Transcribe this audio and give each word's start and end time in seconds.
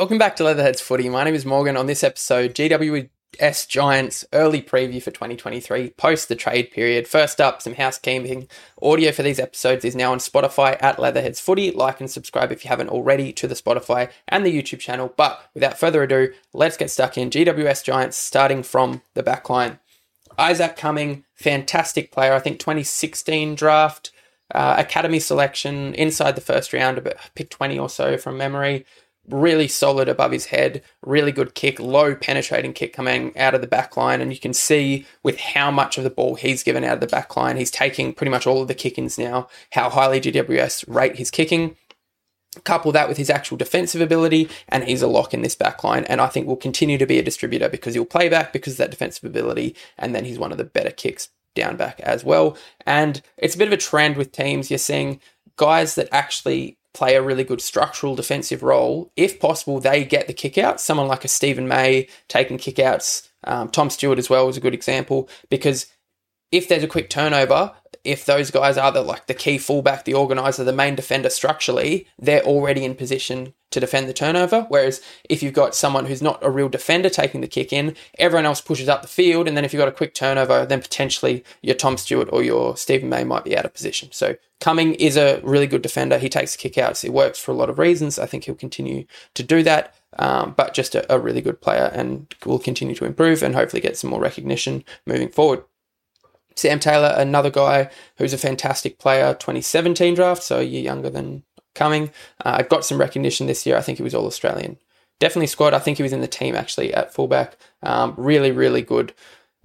Welcome 0.00 0.16
back 0.16 0.34
to 0.36 0.44
Leatherheads 0.44 0.80
Footy. 0.80 1.10
My 1.10 1.24
name 1.24 1.34
is 1.34 1.44
Morgan. 1.44 1.76
On 1.76 1.84
this 1.84 2.02
episode, 2.02 2.54
GWS 2.54 3.68
Giants 3.68 4.24
early 4.32 4.62
preview 4.62 5.02
for 5.02 5.10
2023, 5.10 5.90
post 5.90 6.30
the 6.30 6.34
trade 6.34 6.70
period. 6.70 7.06
First 7.06 7.38
up, 7.38 7.60
some 7.60 7.74
housekeeping. 7.74 8.48
Audio 8.80 9.12
for 9.12 9.22
these 9.22 9.38
episodes 9.38 9.84
is 9.84 9.94
now 9.94 10.10
on 10.10 10.16
Spotify 10.16 10.78
at 10.80 10.98
Leatherheads 10.98 11.38
Footy. 11.38 11.70
Like 11.70 12.00
and 12.00 12.10
subscribe 12.10 12.50
if 12.50 12.64
you 12.64 12.70
haven't 12.70 12.88
already 12.88 13.30
to 13.34 13.46
the 13.46 13.54
Spotify 13.54 14.10
and 14.26 14.46
the 14.46 14.58
YouTube 14.58 14.78
channel. 14.78 15.12
But 15.14 15.38
without 15.52 15.78
further 15.78 16.02
ado, 16.02 16.32
let's 16.54 16.78
get 16.78 16.90
stuck 16.90 17.18
in. 17.18 17.28
GWS 17.28 17.84
Giants 17.84 18.16
starting 18.16 18.62
from 18.62 19.02
the 19.12 19.22
back 19.22 19.50
line. 19.50 19.80
Isaac 20.38 20.78
Cumming, 20.78 21.26
fantastic 21.34 22.10
player. 22.10 22.32
I 22.32 22.38
think 22.38 22.58
2016 22.58 23.54
draft. 23.54 24.12
Uh, 24.52 24.76
academy 24.78 25.20
selection 25.20 25.94
inside 25.94 26.34
the 26.36 26.40
first 26.40 26.72
round, 26.72 26.98
about 26.98 27.14
pick 27.36 27.50
20 27.50 27.78
or 27.78 27.88
so 27.88 28.16
from 28.16 28.36
memory 28.36 28.84
really 29.32 29.68
solid 29.68 30.08
above 30.08 30.32
his 30.32 30.46
head, 30.46 30.82
really 31.02 31.32
good 31.32 31.54
kick, 31.54 31.78
low 31.80 32.14
penetrating 32.14 32.72
kick 32.72 32.92
coming 32.92 33.36
out 33.36 33.54
of 33.54 33.60
the 33.60 33.66
back 33.66 33.96
line. 33.96 34.20
And 34.20 34.32
you 34.32 34.38
can 34.38 34.52
see 34.52 35.06
with 35.22 35.38
how 35.38 35.70
much 35.70 35.98
of 35.98 36.04
the 36.04 36.10
ball 36.10 36.34
he's 36.34 36.62
given 36.62 36.84
out 36.84 36.94
of 36.94 37.00
the 37.00 37.06
back 37.06 37.36
line, 37.36 37.56
he's 37.56 37.70
taking 37.70 38.12
pretty 38.12 38.30
much 38.30 38.46
all 38.46 38.62
of 38.62 38.68
the 38.68 38.74
kick 38.74 38.98
ins 38.98 39.18
now, 39.18 39.48
how 39.72 39.90
highly 39.90 40.20
GWS 40.20 40.84
rate 40.88 41.16
his 41.16 41.30
kicking. 41.30 41.76
Couple 42.64 42.90
that 42.90 43.08
with 43.08 43.16
his 43.16 43.30
actual 43.30 43.56
defensive 43.56 44.00
ability, 44.00 44.48
and 44.68 44.82
he's 44.82 45.02
a 45.02 45.06
lock 45.06 45.32
in 45.32 45.42
this 45.42 45.54
back 45.54 45.84
line. 45.84 46.02
And 46.04 46.20
I 46.20 46.26
think 46.26 46.48
will 46.48 46.56
continue 46.56 46.98
to 46.98 47.06
be 47.06 47.18
a 47.18 47.22
distributor 47.22 47.68
because 47.68 47.94
he'll 47.94 48.04
play 48.04 48.28
back 48.28 48.52
because 48.52 48.72
of 48.72 48.78
that 48.78 48.90
defensive 48.90 49.22
ability, 49.22 49.76
and 49.96 50.16
then 50.16 50.24
he's 50.24 50.38
one 50.38 50.50
of 50.50 50.58
the 50.58 50.64
better 50.64 50.90
kicks 50.90 51.28
down 51.54 51.76
back 51.76 52.00
as 52.00 52.24
well. 52.24 52.56
And 52.84 53.22
it's 53.36 53.54
a 53.54 53.58
bit 53.58 53.68
of 53.68 53.72
a 53.72 53.76
trend 53.76 54.16
with 54.16 54.32
teams. 54.32 54.68
You're 54.68 54.78
seeing 54.78 55.20
guys 55.54 55.94
that 55.94 56.08
actually 56.10 56.78
play 56.92 57.14
a 57.14 57.22
really 57.22 57.44
good 57.44 57.60
structural 57.60 58.16
defensive 58.16 58.62
role. 58.62 59.12
If 59.16 59.40
possible, 59.40 59.80
they 59.80 60.04
get 60.04 60.26
the 60.26 60.32
kick 60.32 60.58
out. 60.58 60.80
Someone 60.80 61.08
like 61.08 61.24
a 61.24 61.28
Stephen 61.28 61.68
May 61.68 62.08
taking 62.28 62.58
kickouts. 62.58 63.28
Um, 63.44 63.68
Tom 63.68 63.90
Stewart 63.90 64.18
as 64.18 64.28
well 64.28 64.46
was 64.46 64.56
a 64.56 64.60
good 64.60 64.74
example 64.74 65.28
because 65.48 65.86
if 66.52 66.68
there's 66.68 66.82
a 66.82 66.88
quick 66.88 67.08
turnover, 67.08 67.72
if 68.04 68.24
those 68.24 68.50
guys 68.50 68.76
are 68.76 68.92
the 68.92 69.02
like 69.02 69.26
the 69.26 69.34
key 69.34 69.58
fullback, 69.58 70.04
the 70.04 70.14
organizer, 70.14 70.64
the 70.64 70.72
main 70.72 70.94
defender 70.94 71.30
structurally, 71.30 72.06
they're 72.18 72.42
already 72.42 72.84
in 72.84 72.94
position 72.94 73.54
to 73.70 73.80
defend 73.80 74.08
the 74.08 74.12
turnover. 74.12 74.66
Whereas 74.68 75.00
if 75.28 75.42
you've 75.42 75.54
got 75.54 75.74
someone 75.74 76.06
who's 76.06 76.22
not 76.22 76.38
a 76.42 76.50
real 76.50 76.68
defender 76.68 77.08
taking 77.08 77.40
the 77.40 77.48
kick 77.48 77.72
in, 77.72 77.96
everyone 78.18 78.46
else 78.46 78.60
pushes 78.60 78.88
up 78.88 79.02
the 79.02 79.08
field, 79.08 79.48
and 79.48 79.56
then 79.56 79.64
if 79.64 79.72
you've 79.72 79.80
got 79.80 79.88
a 79.88 79.92
quick 79.92 80.14
turnover, 80.14 80.66
then 80.66 80.80
potentially 80.80 81.44
your 81.62 81.74
Tom 81.74 81.96
Stewart 81.96 82.28
or 82.32 82.42
your 82.42 82.76
Stephen 82.76 83.08
May 83.08 83.24
might 83.24 83.44
be 83.44 83.56
out 83.56 83.64
of 83.64 83.74
position. 83.74 84.10
So 84.12 84.36
Cumming 84.60 84.94
is 84.94 85.16
a 85.16 85.40
really 85.42 85.66
good 85.66 85.80
defender. 85.80 86.18
He 86.18 86.28
takes 86.28 86.52
the 86.52 86.58
kick 86.58 86.76
outs. 86.76 87.02
It 87.02 87.14
works 87.14 87.38
for 87.38 87.50
a 87.50 87.54
lot 87.54 87.70
of 87.70 87.78
reasons. 87.78 88.18
I 88.18 88.26
think 88.26 88.44
he'll 88.44 88.54
continue 88.54 89.06
to 89.34 89.42
do 89.42 89.62
that. 89.62 89.94
Um, 90.18 90.54
but 90.56 90.74
just 90.74 90.94
a, 90.94 91.12
a 91.12 91.18
really 91.18 91.40
good 91.40 91.60
player 91.60 91.90
and 91.94 92.34
will 92.44 92.58
continue 92.58 92.94
to 92.96 93.04
improve 93.04 93.42
and 93.42 93.54
hopefully 93.54 93.80
get 93.80 93.96
some 93.96 94.10
more 94.10 94.20
recognition 94.20 94.84
moving 95.06 95.28
forward. 95.28 95.64
Sam 96.56 96.78
Taylor, 96.78 97.14
another 97.16 97.48
guy 97.48 97.90
who's 98.16 98.34
a 98.34 98.38
fantastic 98.38 98.98
player, 98.98 99.32
2017 99.34 100.14
draft, 100.14 100.42
so 100.42 100.58
a 100.58 100.62
year 100.62 100.82
younger 100.82 101.08
than 101.08 101.44
Cumming. 101.74 102.10
Uh, 102.44 102.62
got 102.62 102.84
some 102.84 102.98
recognition 102.98 103.46
this 103.46 103.64
year. 103.66 103.76
I 103.76 103.82
think 103.82 103.98
he 103.98 104.04
was 104.04 104.14
All 104.14 104.26
Australian. 104.26 104.78
Definitely 105.18 105.48
squad. 105.48 105.74
I 105.74 105.78
think 105.78 105.98
he 105.98 106.02
was 106.02 106.12
in 106.12 106.22
the 106.22 106.26
team 106.26 106.54
actually 106.54 106.94
at 106.94 107.12
fullback. 107.12 107.56
Um, 107.82 108.14
really, 108.16 108.50
really 108.50 108.82
good 108.82 109.12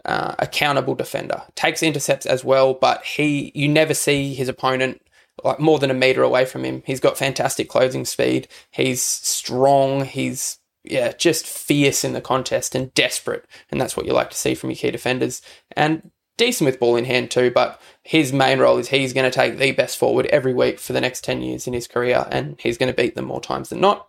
uh, 0.05 0.35
accountable 0.39 0.95
defender. 0.95 1.43
Takes 1.55 1.81
intercepts 1.81 2.25
as 2.25 2.43
well, 2.43 2.73
but 2.73 3.03
he 3.03 3.51
you 3.55 3.67
never 3.67 3.93
see 3.93 4.33
his 4.33 4.49
opponent 4.49 5.01
like 5.43 5.59
more 5.59 5.79
than 5.79 5.91
a 5.91 5.95
meter 5.95 6.23
away 6.23 6.45
from 6.45 6.63
him. 6.63 6.83
He's 6.85 6.99
got 6.99 7.17
fantastic 7.17 7.69
closing 7.69 8.05
speed. 8.05 8.47
He's 8.71 9.01
strong. 9.01 10.05
He's 10.05 10.59
yeah, 10.83 11.13
just 11.13 11.47
fierce 11.47 12.03
in 12.03 12.13
the 12.13 12.21
contest 12.21 12.75
and 12.75 12.93
desperate, 12.93 13.45
and 13.71 13.81
that's 13.81 13.97
what 13.97 14.05
you 14.05 14.13
like 14.13 14.29
to 14.29 14.37
see 14.37 14.55
from 14.55 14.69
your 14.69 14.77
key 14.77 14.91
defenders. 14.91 15.41
And 15.75 16.11
decent 16.37 16.65
with 16.65 16.79
ball 16.79 16.95
in 16.95 17.05
hand 17.05 17.31
too, 17.31 17.51
but 17.51 17.81
his 18.03 18.33
main 18.33 18.59
role 18.59 18.77
is 18.77 18.89
he's 18.89 19.13
going 19.13 19.29
to 19.29 19.35
take 19.35 19.57
the 19.57 19.71
best 19.71 19.97
forward 19.97 20.25
every 20.27 20.53
week 20.53 20.79
for 20.79 20.93
the 20.93 21.01
next 21.01 21.23
10 21.23 21.41
years 21.41 21.67
in 21.67 21.73
his 21.73 21.87
career, 21.87 22.27
and 22.29 22.55
he's 22.59 22.77
going 22.77 22.91
to 22.91 23.01
beat 23.01 23.15
them 23.15 23.25
more 23.25 23.41
times 23.41 23.69
than 23.69 23.81
not. 23.81 24.07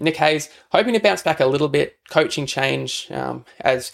Nick 0.00 0.16
Haynes, 0.16 0.48
hoping 0.70 0.94
to 0.94 1.00
bounce 1.00 1.22
back 1.22 1.40
a 1.40 1.46
little 1.46 1.68
bit, 1.68 1.98
coaching 2.10 2.46
change, 2.46 3.08
um, 3.10 3.44
as 3.60 3.92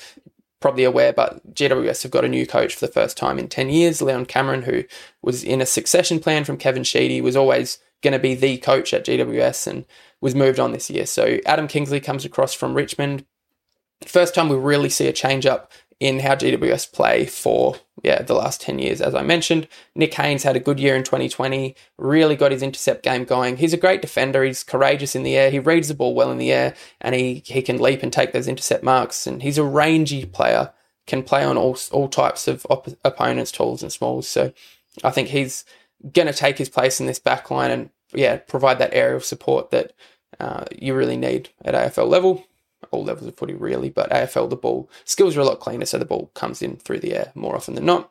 probably 0.61 0.84
aware, 0.84 1.12
but 1.12 1.55
GWS 1.55 2.03
have 2.05 2.12
got 2.12 2.25
a 2.25 2.28
new 2.28 2.47
coach 2.47 2.75
for 2.75 2.87
the 2.87 2.93
first 2.93 3.17
time 3.19 3.39
in 3.39 3.49
10 3.49 3.69
years. 3.69 4.01
Leon 4.01 4.27
Cameron, 4.27 4.62
who 4.62 4.84
was 5.21 5.45
in 5.45 5.61
a 5.61 5.66
succession 5.66 6.21
plan 6.21 6.45
from 6.45 6.56
Kevin 6.56 6.84
Sheedy, 6.84 7.21
was 7.21 7.37
always 7.37 7.78
going 8.03 8.12
to 8.12 8.19
be 8.19 8.34
the 8.34 8.56
coach 8.59 8.95
at 8.95 9.05
GWS 9.05 9.66
and 9.66 9.84
was 10.22 10.34
moved 10.34 10.59
on 10.59 10.72
this 10.72 10.89
year. 10.89 11.05
So 11.05 11.39
Adam 11.45 11.69
Kingsley 11.69 12.01
comes 12.01 12.25
across 12.25 12.55
from 12.55 12.75
Richmond. 12.75 13.27
First 14.06 14.34
time 14.34 14.49
we 14.49 14.56
really 14.56 14.89
see 14.89 15.06
a 15.06 15.12
change 15.12 15.45
up 15.45 15.71
in 16.00 16.21
how 16.21 16.34
GWS 16.34 16.93
play 16.93 17.27
for 17.27 17.77
yeah 18.03 18.22
the 18.22 18.34
last 18.34 18.60
10 18.60 18.78
years 18.78 19.00
as 19.00 19.15
I 19.15 19.22
mentioned. 19.22 19.69
Nick 19.94 20.15
Haynes 20.15 20.43
had 20.43 20.56
a 20.56 20.60
good 20.60 20.78
year 20.81 20.97
in 20.97 21.05
2020, 21.05 21.75
really 21.99 22.37
got 22.37 22.53
his 22.53 22.62
intercept 22.62 23.03
game 23.03 23.25
going. 23.25 23.56
He's 23.56 23.72
a 23.72 23.78
great 23.78 24.03
defender, 24.03 24.44
he's 24.44 24.62
courageous 24.62 25.15
in 25.15 25.22
the 25.22 25.37
air, 25.37 25.50
he 25.50 25.59
reads 25.59 25.88
the 25.88 25.94
ball 25.94 26.15
well 26.15 26.31
in 26.31 26.38
the 26.38 26.53
air 26.53 26.75
and 27.00 27.15
he 27.15 27.43
he 27.47 27.62
can 27.62 27.81
leap 27.81 28.03
and 28.03 28.12
take 28.12 28.33
those 28.33 28.49
intercept 28.49 28.84
marks 28.84 29.27
and 29.27 29.43
he's 29.43 29.59
a 29.59 29.65
rangy 29.65 30.27
player, 30.27 30.72
can 31.06 31.22
play 31.22 31.44
on 31.44 31.56
all 31.56 31.77
all 31.93 32.09
types 32.09 32.49
of 32.49 32.66
op- 32.71 32.88
opponents, 33.04 33.53
talls 33.53 33.83
and 33.83 33.93
smalls. 33.93 34.28
So 34.28 34.53
I 35.03 35.10
think 35.10 35.28
he's 35.28 35.65
going 36.12 36.28
to 36.28 36.34
take 36.34 36.59
his 36.59 36.69
place 36.69 37.00
in 37.00 37.06
this 37.06 37.19
back 37.19 37.50
line 37.50 37.71
and 37.71 37.91
yeah, 38.12 38.37
provide 38.37 38.78
that 38.78 38.94
aerial 38.94 39.21
support 39.21 39.71
that 39.71 39.93
uh, 40.38 40.65
you 40.77 40.94
really 40.94 41.16
need 41.16 41.50
at 41.65 41.75
AFL 41.75 42.09
level 42.09 42.44
all 42.94 43.05
levels 43.05 43.27
of 43.27 43.37
footy 43.37 43.55
really, 43.55 43.91
but 43.91 44.10
AFL 44.10 44.50
the 44.50 44.56
ball 44.56 44.91
skills 45.05 45.37
are 45.37 45.41
a 45.41 45.44
lot 45.44 45.60
cleaner, 45.60 45.87
so 45.87 45.99
the 45.99 46.05
ball 46.05 46.31
comes 46.34 46.62
in 46.62 46.77
through 46.77 47.00
the 47.00 47.15
air 47.15 47.32
more 47.34 47.56
often 47.56 47.75
than 47.75 47.87
not. 47.87 48.10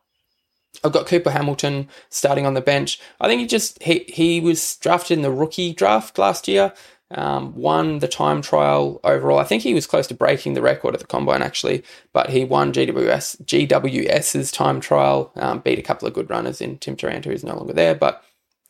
I've 0.83 0.91
got 0.91 1.07
Cooper 1.07 1.29
Hamilton 1.29 1.87
starting 2.09 2.45
on 2.45 2.53
the 2.53 2.61
bench. 2.61 2.99
I 3.21 3.27
think 3.27 3.41
he 3.41 3.47
just 3.47 3.81
he 3.83 4.05
he 4.07 4.39
was 4.39 4.77
drafted 4.77 5.17
in 5.17 5.21
the 5.21 5.31
rookie 5.31 5.73
draft 5.73 6.17
last 6.17 6.47
year. 6.47 6.73
Um, 7.11 7.53
won 7.53 7.99
the 7.99 8.07
time 8.07 8.41
trial 8.41 8.99
overall. 9.03 9.37
I 9.37 9.43
think 9.43 9.61
he 9.61 9.75
was 9.75 9.85
close 9.85 10.07
to 10.07 10.15
breaking 10.15 10.55
the 10.55 10.63
record 10.63 10.95
at 10.95 10.99
the 10.99 11.05
combine 11.05 11.43
actually, 11.43 11.83
but 12.11 12.31
he 12.31 12.43
won 12.43 12.73
GWS 12.73 13.43
GWS's 13.45 14.51
time 14.51 14.79
trial. 14.79 15.31
Um, 15.35 15.59
beat 15.59 15.77
a 15.77 15.83
couple 15.83 16.07
of 16.07 16.15
good 16.15 16.29
runners 16.29 16.59
in 16.59 16.79
Tim 16.79 16.95
Taranto, 16.95 17.29
who's 17.29 17.43
no 17.43 17.55
longer 17.55 17.73
there, 17.73 17.93
but 17.93 18.23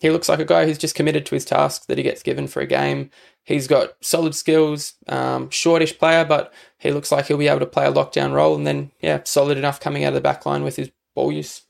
he 0.03 0.09
looks 0.09 0.28
like 0.28 0.40
a 0.40 0.46
guy 0.46 0.66
who's 0.66 0.78
just 0.78 0.96
committed 0.96 1.25
to 1.25 1.34
his 1.34 1.46
task 1.46 1.86
that 1.86 1.97
he 1.97 2.03
gets 2.03 2.22
given 2.22 2.46
for 2.46 2.59
a 2.59 2.68
game. 2.68 3.09
He's 3.46 3.68
got 3.68 3.94
solid 4.02 4.36
skills, 4.36 4.96
um, 5.08 5.50
shortish 5.50 5.97
player, 5.97 6.25
but 6.25 6.53
he 6.78 6.91
looks 6.91 7.09
like 7.09 7.28
he'll 7.28 7.38
be 7.38 7.47
able 7.47 7.62
to 7.62 7.66
play 7.66 7.86
a 7.86 7.91
lockdown 7.94 8.34
role 8.34 8.53
and 8.53 8.68
then, 8.68 8.91
yeah, 9.00 9.22
solid 9.24 9.58
enough 9.58 9.80
coming 9.80 10.03
out 10.03 10.09
of 10.09 10.16
the 10.16 10.19
back 10.19 10.46
line 10.46 10.62
with 10.62 10.75
his 10.75 10.91
ball 11.16 11.31
use. 11.31 11.62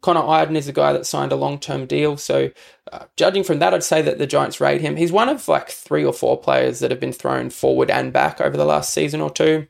Connor 0.00 0.28
Idun 0.28 0.56
is 0.56 0.66
a 0.66 0.72
guy 0.72 0.92
that 0.94 1.06
signed 1.06 1.30
a 1.30 1.36
long 1.36 1.60
term 1.60 1.86
deal. 1.86 2.16
So, 2.16 2.50
uh, 2.90 3.04
judging 3.16 3.44
from 3.44 3.60
that, 3.60 3.72
I'd 3.72 3.84
say 3.84 4.02
that 4.02 4.18
the 4.18 4.26
Giants 4.26 4.60
rate 4.60 4.80
him. 4.80 4.96
He's 4.96 5.12
one 5.12 5.28
of 5.28 5.46
like 5.46 5.68
three 5.70 6.04
or 6.04 6.12
four 6.12 6.36
players 6.36 6.80
that 6.80 6.90
have 6.90 6.98
been 6.98 7.12
thrown 7.12 7.50
forward 7.50 7.88
and 7.88 8.12
back 8.12 8.40
over 8.40 8.56
the 8.56 8.64
last 8.64 8.92
season 8.92 9.20
or 9.20 9.30
two. 9.30 9.68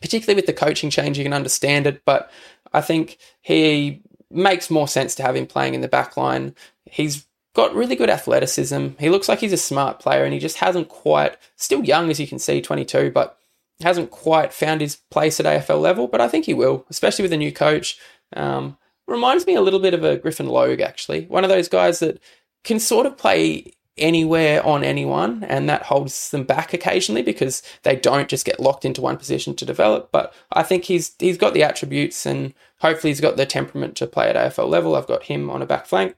Particularly 0.00 0.36
with 0.36 0.46
the 0.46 0.52
coaching 0.52 0.88
change, 0.88 1.18
you 1.18 1.24
can 1.24 1.32
understand 1.32 1.88
it, 1.88 2.02
but 2.04 2.30
I 2.72 2.80
think 2.80 3.18
he 3.42 4.04
makes 4.30 4.70
more 4.70 4.88
sense 4.88 5.14
to 5.14 5.22
have 5.22 5.36
him 5.36 5.46
playing 5.46 5.74
in 5.74 5.80
the 5.80 5.88
back 5.88 6.16
line. 6.16 6.54
He's 6.94 7.26
got 7.56 7.74
really 7.74 7.96
good 7.96 8.08
athleticism. 8.08 8.90
He 9.00 9.10
looks 9.10 9.28
like 9.28 9.40
he's 9.40 9.52
a 9.52 9.56
smart 9.56 9.98
player 9.98 10.22
and 10.22 10.32
he 10.32 10.38
just 10.38 10.58
hasn't 10.58 10.88
quite, 10.88 11.36
still 11.56 11.84
young 11.84 12.08
as 12.08 12.20
you 12.20 12.26
can 12.28 12.38
see, 12.38 12.60
22, 12.60 13.10
but 13.10 13.36
hasn't 13.82 14.12
quite 14.12 14.52
found 14.52 14.80
his 14.80 14.94
place 15.10 15.40
at 15.40 15.46
AFL 15.46 15.80
level. 15.80 16.06
But 16.06 16.20
I 16.20 16.28
think 16.28 16.44
he 16.44 16.54
will, 16.54 16.86
especially 16.88 17.24
with 17.24 17.32
a 17.32 17.36
new 17.36 17.50
coach. 17.50 17.98
Um, 18.36 18.78
reminds 19.08 19.44
me 19.44 19.56
a 19.56 19.60
little 19.60 19.80
bit 19.80 19.92
of 19.92 20.04
a 20.04 20.16
Griffin 20.16 20.46
Logue, 20.46 20.80
actually. 20.80 21.26
One 21.26 21.42
of 21.42 21.50
those 21.50 21.68
guys 21.68 21.98
that 21.98 22.20
can 22.62 22.78
sort 22.78 23.06
of 23.06 23.18
play 23.18 23.72
anywhere 23.98 24.64
on 24.64 24.84
anyone, 24.84 25.44
and 25.44 25.68
that 25.68 25.82
holds 25.82 26.30
them 26.30 26.44
back 26.44 26.72
occasionally 26.72 27.22
because 27.22 27.60
they 27.82 27.96
don't 27.96 28.28
just 28.28 28.46
get 28.46 28.60
locked 28.60 28.84
into 28.84 29.00
one 29.00 29.16
position 29.16 29.56
to 29.56 29.66
develop. 29.66 30.12
But 30.12 30.32
I 30.52 30.62
think 30.62 30.84
he's 30.84 31.12
he's 31.18 31.38
got 31.38 31.54
the 31.54 31.64
attributes 31.64 32.24
and 32.24 32.54
hopefully 32.78 33.10
he's 33.10 33.20
got 33.20 33.36
the 33.36 33.46
temperament 33.46 33.96
to 33.96 34.06
play 34.06 34.30
at 34.30 34.36
AFL 34.36 34.68
level. 34.68 34.94
I've 34.94 35.08
got 35.08 35.24
him 35.24 35.50
on 35.50 35.60
a 35.60 35.66
back 35.66 35.86
flank. 35.86 36.14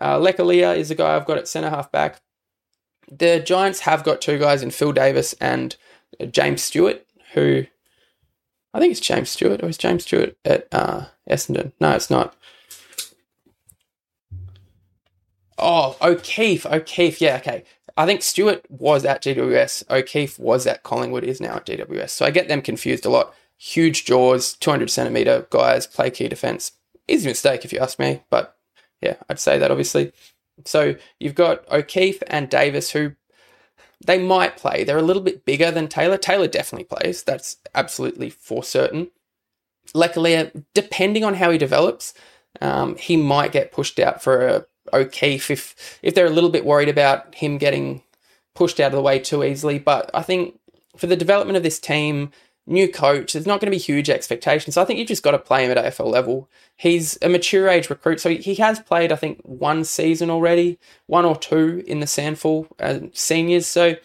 Uh, 0.00 0.18
Leek 0.18 0.36
Aleer 0.36 0.76
is 0.76 0.90
a 0.90 0.94
guy 0.94 1.16
I've 1.16 1.26
got 1.26 1.38
at 1.38 1.48
centre 1.48 1.70
half 1.70 1.90
back. 1.90 2.20
The 3.10 3.40
Giants 3.40 3.80
have 3.80 4.04
got 4.04 4.20
two 4.20 4.38
guys 4.38 4.62
in 4.62 4.70
Phil 4.70 4.92
Davis 4.92 5.32
and 5.40 5.76
James 6.30 6.62
Stewart, 6.62 7.06
who 7.32 7.66
I 8.74 8.80
think 8.80 8.92
it's 8.92 9.00
James 9.00 9.30
Stewart, 9.30 9.62
or 9.62 9.68
is 9.68 9.78
James 9.78 10.04
Stewart 10.04 10.36
at 10.44 10.68
uh, 10.72 11.06
Essendon? 11.28 11.72
No, 11.80 11.92
it's 11.92 12.10
not. 12.10 12.34
Oh, 15.58 15.96
O'Keefe, 16.00 16.66
O'Keefe, 16.66 17.20
yeah, 17.20 17.36
okay. 17.36 17.64
I 17.96 18.06
think 18.06 18.22
Stewart 18.22 18.64
was 18.68 19.04
at 19.04 19.22
GWS. 19.22 19.90
O'Keefe 19.90 20.38
was 20.38 20.66
at 20.66 20.84
Collingwood, 20.84 21.24
is 21.24 21.40
now 21.40 21.56
at 21.56 21.66
GWS. 21.66 22.10
So 22.10 22.26
I 22.26 22.30
get 22.30 22.46
them 22.46 22.62
confused 22.62 23.04
a 23.04 23.10
lot. 23.10 23.34
Huge 23.56 24.04
jaws, 24.04 24.52
200 24.52 24.88
centimetre 24.88 25.48
guys, 25.50 25.86
play 25.86 26.10
key 26.10 26.28
defence. 26.28 26.72
Easy 27.08 27.28
mistake 27.28 27.64
if 27.64 27.72
you 27.72 27.80
ask 27.80 27.98
me, 27.98 28.22
but 28.30 28.56
yeah, 29.00 29.16
I'd 29.28 29.38
say 29.38 29.58
that 29.58 29.70
obviously. 29.70 30.12
So 30.64 30.96
you've 31.20 31.34
got 31.34 31.70
O'Keefe 31.70 32.22
and 32.26 32.48
Davis, 32.48 32.90
who 32.90 33.12
they 34.04 34.18
might 34.18 34.56
play. 34.56 34.84
They're 34.84 34.98
a 34.98 35.02
little 35.02 35.22
bit 35.22 35.44
bigger 35.44 35.70
than 35.70 35.88
Taylor. 35.88 36.16
Taylor 36.16 36.46
definitely 36.46 36.84
plays. 36.84 37.22
That's 37.22 37.56
absolutely 37.74 38.30
for 38.30 38.62
certain. 38.62 39.10
Leclerc, 39.94 40.52
depending 40.74 41.24
on 41.24 41.34
how 41.34 41.50
he 41.50 41.58
develops, 41.58 42.14
um, 42.60 42.96
he 42.96 43.16
might 43.16 43.52
get 43.52 43.72
pushed 43.72 43.98
out 43.98 44.22
for 44.22 44.46
a 44.46 44.66
O'Keefe 44.92 45.50
if 45.50 45.98
if 46.02 46.14
they're 46.14 46.26
a 46.26 46.30
little 46.30 46.50
bit 46.50 46.64
worried 46.64 46.88
about 46.88 47.34
him 47.34 47.58
getting 47.58 48.02
pushed 48.54 48.80
out 48.80 48.92
of 48.92 48.96
the 48.96 49.02
way 49.02 49.18
too 49.18 49.44
easily. 49.44 49.78
But 49.78 50.10
I 50.14 50.22
think 50.22 50.58
for 50.96 51.06
the 51.06 51.16
development 51.16 51.56
of 51.56 51.62
this 51.62 51.78
team, 51.78 52.30
new 52.68 52.86
coach, 52.86 53.32
there's 53.32 53.46
not 53.46 53.60
going 53.60 53.70
to 53.70 53.76
be 53.76 53.82
huge 53.82 54.10
expectations. 54.10 54.74
So 54.74 54.82
I 54.82 54.84
think 54.84 54.98
you've 54.98 55.08
just 55.08 55.22
got 55.22 55.32
to 55.32 55.38
play 55.38 55.64
him 55.64 55.76
at 55.76 55.84
AFL 55.84 56.10
level. 56.10 56.48
He's 56.76 57.18
a 57.22 57.28
mature 57.28 57.68
age 57.68 57.90
recruit, 57.90 58.20
so 58.20 58.30
he 58.30 58.54
has 58.56 58.78
played, 58.78 59.10
I 59.10 59.16
think, 59.16 59.40
one 59.42 59.84
season 59.84 60.30
already, 60.30 60.78
one 61.06 61.24
or 61.24 61.36
two 61.36 61.82
in 61.86 62.00
the 62.00 62.06
SANFL 62.06 62.68
uh, 62.78 63.00
seniors. 63.12 63.66
So 63.66 63.96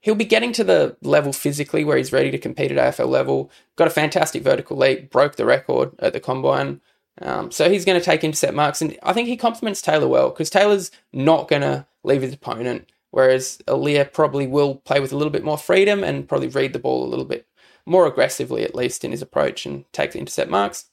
he'll 0.00 0.14
be 0.14 0.24
getting 0.24 0.52
to 0.52 0.64
the 0.64 0.96
level 1.02 1.32
physically 1.32 1.84
where 1.84 1.96
he's 1.96 2.12
ready 2.12 2.30
to 2.30 2.38
compete 2.38 2.70
at 2.70 2.94
AFL 2.94 3.08
level. 3.08 3.50
Got 3.76 3.88
a 3.88 3.90
fantastic 3.90 4.42
vertical 4.42 4.76
leap, 4.76 5.10
broke 5.10 5.36
the 5.36 5.46
record 5.46 5.92
at 5.98 6.12
the 6.12 6.20
combine. 6.20 6.80
Um, 7.22 7.50
so 7.50 7.70
he's 7.70 7.86
going 7.86 7.98
to 7.98 8.04
take 8.04 8.22
intercept 8.22 8.54
marks, 8.54 8.82
and 8.82 8.98
I 9.02 9.14
think 9.14 9.26
he 9.26 9.38
complements 9.38 9.80
Taylor 9.80 10.06
well 10.06 10.28
because 10.28 10.50
Taylor's 10.50 10.90
not 11.14 11.48
going 11.48 11.62
to 11.62 11.86
leave 12.04 12.20
his 12.20 12.34
opponent, 12.34 12.92
whereas 13.10 13.58
Aleer 13.66 14.12
probably 14.12 14.46
will 14.46 14.74
play 14.74 15.00
with 15.00 15.12
a 15.12 15.16
little 15.16 15.30
bit 15.30 15.42
more 15.42 15.56
freedom 15.56 16.04
and 16.04 16.28
probably 16.28 16.48
read 16.48 16.74
the 16.74 16.78
ball 16.78 17.06
a 17.06 17.08
little 17.08 17.24
bit 17.24 17.46
more 17.86 18.06
aggressively, 18.06 18.62
at 18.64 18.74
least 18.74 19.04
in 19.04 19.12
his 19.12 19.22
approach, 19.22 19.64
and 19.64 19.90
take 19.92 20.12
the 20.12 20.18
intercept 20.18 20.50
marks. 20.50 20.86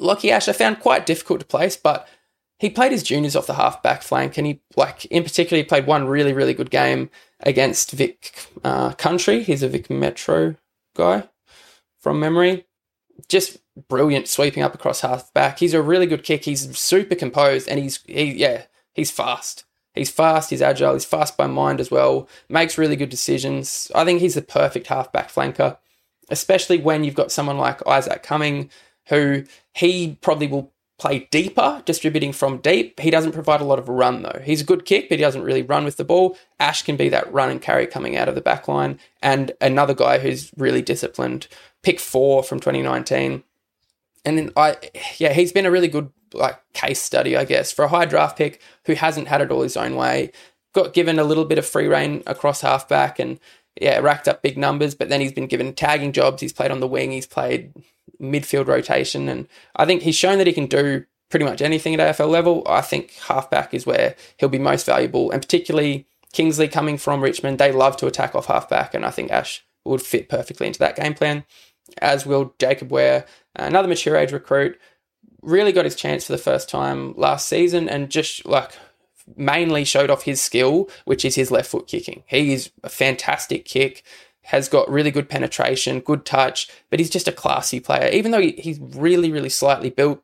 Lachie 0.00 0.30
Ash, 0.30 0.48
I 0.48 0.52
found 0.52 0.80
quite 0.80 1.06
difficult 1.06 1.40
to 1.40 1.46
place, 1.46 1.76
but 1.76 2.08
he 2.58 2.70
played 2.70 2.92
his 2.92 3.02
juniors 3.02 3.36
off 3.36 3.46
the 3.46 3.54
half 3.54 3.82
back 3.82 4.02
flank, 4.02 4.38
and 4.38 4.46
he 4.46 4.60
like 4.76 5.04
in 5.06 5.22
particular 5.22 5.62
he 5.62 5.68
played 5.68 5.86
one 5.86 6.06
really 6.06 6.32
really 6.32 6.54
good 6.54 6.70
game 6.70 7.10
against 7.40 7.90
Vic 7.90 8.48
uh, 8.64 8.92
Country. 8.92 9.42
He's 9.42 9.62
a 9.62 9.68
Vic 9.68 9.90
Metro 9.90 10.56
guy 10.96 11.28
from 11.98 12.20
memory. 12.20 12.66
Just 13.28 13.58
brilliant 13.88 14.28
sweeping 14.28 14.62
up 14.62 14.74
across 14.74 15.00
half 15.00 15.32
back. 15.34 15.58
He's 15.58 15.74
a 15.74 15.82
really 15.82 16.06
good 16.06 16.24
kick. 16.24 16.44
He's 16.44 16.78
super 16.78 17.14
composed, 17.14 17.68
and 17.68 17.80
he's 17.80 18.00
he 18.06 18.32
yeah 18.32 18.64
he's 18.92 19.10
fast. 19.10 19.64
He's 19.94 20.10
fast, 20.10 20.50
he's 20.50 20.62
agile, 20.62 20.94
he's 20.94 21.04
fast 21.04 21.36
by 21.36 21.46
mind 21.46 21.80
as 21.80 21.90
well, 21.90 22.28
makes 22.48 22.78
really 22.78 22.96
good 22.96 23.10
decisions. 23.10 23.90
I 23.94 24.04
think 24.04 24.20
he's 24.20 24.34
the 24.34 24.42
perfect 24.42 24.86
halfback 24.86 25.30
flanker, 25.30 25.76
especially 26.30 26.78
when 26.78 27.04
you've 27.04 27.14
got 27.14 27.32
someone 27.32 27.58
like 27.58 27.86
Isaac 27.86 28.22
Cumming, 28.22 28.70
who 29.08 29.44
he 29.74 30.18
probably 30.22 30.46
will 30.46 30.72
play 30.98 31.28
deeper, 31.30 31.82
distributing 31.84 32.32
from 32.32 32.58
deep. 32.58 33.00
He 33.00 33.10
doesn't 33.10 33.32
provide 33.32 33.60
a 33.60 33.64
lot 33.64 33.80
of 33.80 33.88
run 33.88 34.22
though. 34.22 34.40
He's 34.42 34.60
a 34.60 34.64
good 34.64 34.84
kick, 34.84 35.08
but 35.08 35.18
he 35.18 35.24
doesn't 35.24 35.42
really 35.42 35.62
run 35.62 35.84
with 35.84 35.96
the 35.96 36.04
ball. 36.04 36.38
Ash 36.60 36.82
can 36.82 36.96
be 36.96 37.08
that 37.08 37.32
run 37.32 37.50
and 37.50 37.60
carry 37.60 37.86
coming 37.86 38.16
out 38.16 38.28
of 38.28 38.34
the 38.34 38.40
back 38.40 38.68
line. 38.68 39.00
And 39.20 39.52
another 39.60 39.94
guy 39.94 40.18
who's 40.18 40.52
really 40.56 40.80
disciplined, 40.80 41.48
pick 41.82 41.98
four 41.98 42.44
from 42.44 42.60
2019. 42.60 43.42
And 44.24 44.38
then 44.38 44.52
I, 44.56 44.76
yeah, 45.18 45.32
he's 45.32 45.52
been 45.52 45.66
a 45.66 45.70
really 45.70 45.88
good 45.88 46.10
like 46.34 46.60
case 46.72 47.00
study, 47.00 47.36
I 47.36 47.44
guess, 47.44 47.72
for 47.72 47.84
a 47.84 47.88
high 47.88 48.06
draft 48.06 48.38
pick 48.38 48.60
who 48.86 48.94
hasn't 48.94 49.28
had 49.28 49.40
it 49.40 49.50
all 49.50 49.62
his 49.62 49.76
own 49.76 49.96
way. 49.96 50.32
Got 50.74 50.94
given 50.94 51.18
a 51.18 51.24
little 51.24 51.44
bit 51.44 51.58
of 51.58 51.66
free 51.66 51.86
reign 51.86 52.22
across 52.26 52.62
halfback 52.62 53.18
and 53.18 53.38
yeah, 53.80 53.98
racked 53.98 54.28
up 54.28 54.42
big 54.42 54.58
numbers, 54.58 54.94
but 54.94 55.08
then 55.08 55.20
he's 55.20 55.32
been 55.32 55.46
given 55.46 55.74
tagging 55.74 56.12
jobs. 56.12 56.40
He's 56.40 56.52
played 56.52 56.70
on 56.70 56.80
the 56.80 56.86
wing, 56.86 57.10
he's 57.10 57.26
played 57.26 57.72
midfield 58.20 58.66
rotation, 58.66 59.28
and 59.28 59.48
I 59.76 59.86
think 59.86 60.02
he's 60.02 60.14
shown 60.14 60.38
that 60.38 60.46
he 60.46 60.52
can 60.52 60.66
do 60.66 61.04
pretty 61.30 61.44
much 61.44 61.62
anything 61.62 61.94
at 61.94 62.16
AFL 62.16 62.28
level. 62.28 62.62
I 62.66 62.82
think 62.82 63.12
halfback 63.14 63.72
is 63.72 63.86
where 63.86 64.14
he'll 64.36 64.48
be 64.48 64.58
most 64.58 64.86
valuable, 64.86 65.30
and 65.30 65.40
particularly 65.40 66.06
Kingsley 66.32 66.68
coming 66.68 66.98
from 66.98 67.22
Richmond, 67.22 67.58
they 67.58 67.72
love 67.72 67.96
to 67.98 68.06
attack 68.06 68.34
off 68.34 68.46
halfback, 68.46 68.94
and 68.94 69.04
I 69.04 69.10
think 69.10 69.30
Ash 69.30 69.64
would 69.84 70.02
fit 70.02 70.28
perfectly 70.28 70.66
into 70.66 70.78
that 70.78 70.96
game 70.96 71.14
plan, 71.14 71.44
as 71.98 72.26
will 72.26 72.54
Jacob 72.58 72.90
Wehr, 72.90 73.26
another 73.54 73.88
mature 73.88 74.16
age 74.16 74.32
recruit 74.32 74.78
really 75.42 75.72
got 75.72 75.84
his 75.84 75.96
chance 75.96 76.26
for 76.26 76.32
the 76.32 76.38
first 76.38 76.68
time 76.68 77.14
last 77.16 77.48
season 77.48 77.88
and 77.88 78.10
just 78.10 78.46
like 78.46 78.72
mainly 79.36 79.84
showed 79.84 80.10
off 80.10 80.22
his 80.22 80.40
skill, 80.40 80.88
which 81.04 81.24
is 81.24 81.34
his 81.34 81.50
left 81.50 81.70
foot 81.70 81.86
kicking. 81.86 82.22
He's 82.26 82.70
a 82.82 82.88
fantastic 82.88 83.64
kick, 83.64 84.04
has 84.42 84.68
got 84.68 84.90
really 84.90 85.10
good 85.10 85.28
penetration, 85.28 86.00
good 86.00 86.24
touch, 86.24 86.68
but 86.90 87.00
he's 87.00 87.10
just 87.10 87.28
a 87.28 87.32
classy 87.32 87.80
player. 87.80 88.08
Even 88.12 88.30
though 88.30 88.40
he's 88.40 88.78
really, 88.80 89.30
really 89.30 89.48
slightly 89.48 89.90
built, 89.90 90.22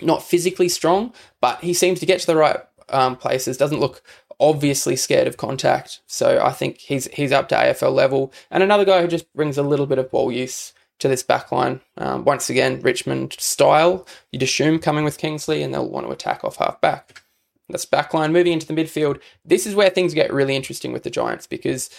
not 0.00 0.22
physically 0.22 0.68
strong, 0.68 1.12
but 1.40 1.60
he 1.60 1.74
seems 1.74 2.00
to 2.00 2.06
get 2.06 2.20
to 2.20 2.26
the 2.26 2.36
right 2.36 2.60
um, 2.88 3.16
places, 3.16 3.56
doesn't 3.56 3.80
look 3.80 4.02
obviously 4.40 4.96
scared 4.96 5.28
of 5.28 5.36
contact. 5.36 6.00
So 6.06 6.40
I 6.42 6.52
think 6.52 6.78
he's 6.78 7.06
he's 7.08 7.32
up 7.32 7.48
to 7.50 7.54
AFL 7.54 7.94
level. 7.94 8.32
And 8.50 8.62
another 8.62 8.84
guy 8.84 9.00
who 9.02 9.08
just 9.08 9.32
brings 9.34 9.58
a 9.58 9.62
little 9.62 9.86
bit 9.86 9.98
of 9.98 10.10
ball 10.10 10.32
use 10.32 10.72
to 11.02 11.08
this 11.08 11.22
backline. 11.22 11.80
Um, 11.98 12.24
once 12.24 12.48
again, 12.48 12.80
Richmond 12.80 13.34
style, 13.38 14.06
you'd 14.30 14.42
assume 14.42 14.78
coming 14.78 15.04
with 15.04 15.18
Kingsley, 15.18 15.62
and 15.62 15.72
they'll 15.74 15.88
want 15.88 16.06
to 16.06 16.12
attack 16.12 16.44
off 16.44 16.56
half 16.56 16.80
back. 16.80 17.22
That's 17.68 17.86
backline. 17.86 18.32
Moving 18.32 18.52
into 18.52 18.66
the 18.66 18.74
midfield, 18.74 19.20
this 19.44 19.66
is 19.66 19.74
where 19.74 19.90
things 19.90 20.14
get 20.14 20.32
really 20.32 20.56
interesting 20.56 20.92
with 20.92 21.02
the 21.02 21.10
Giants 21.10 21.46
because 21.46 21.90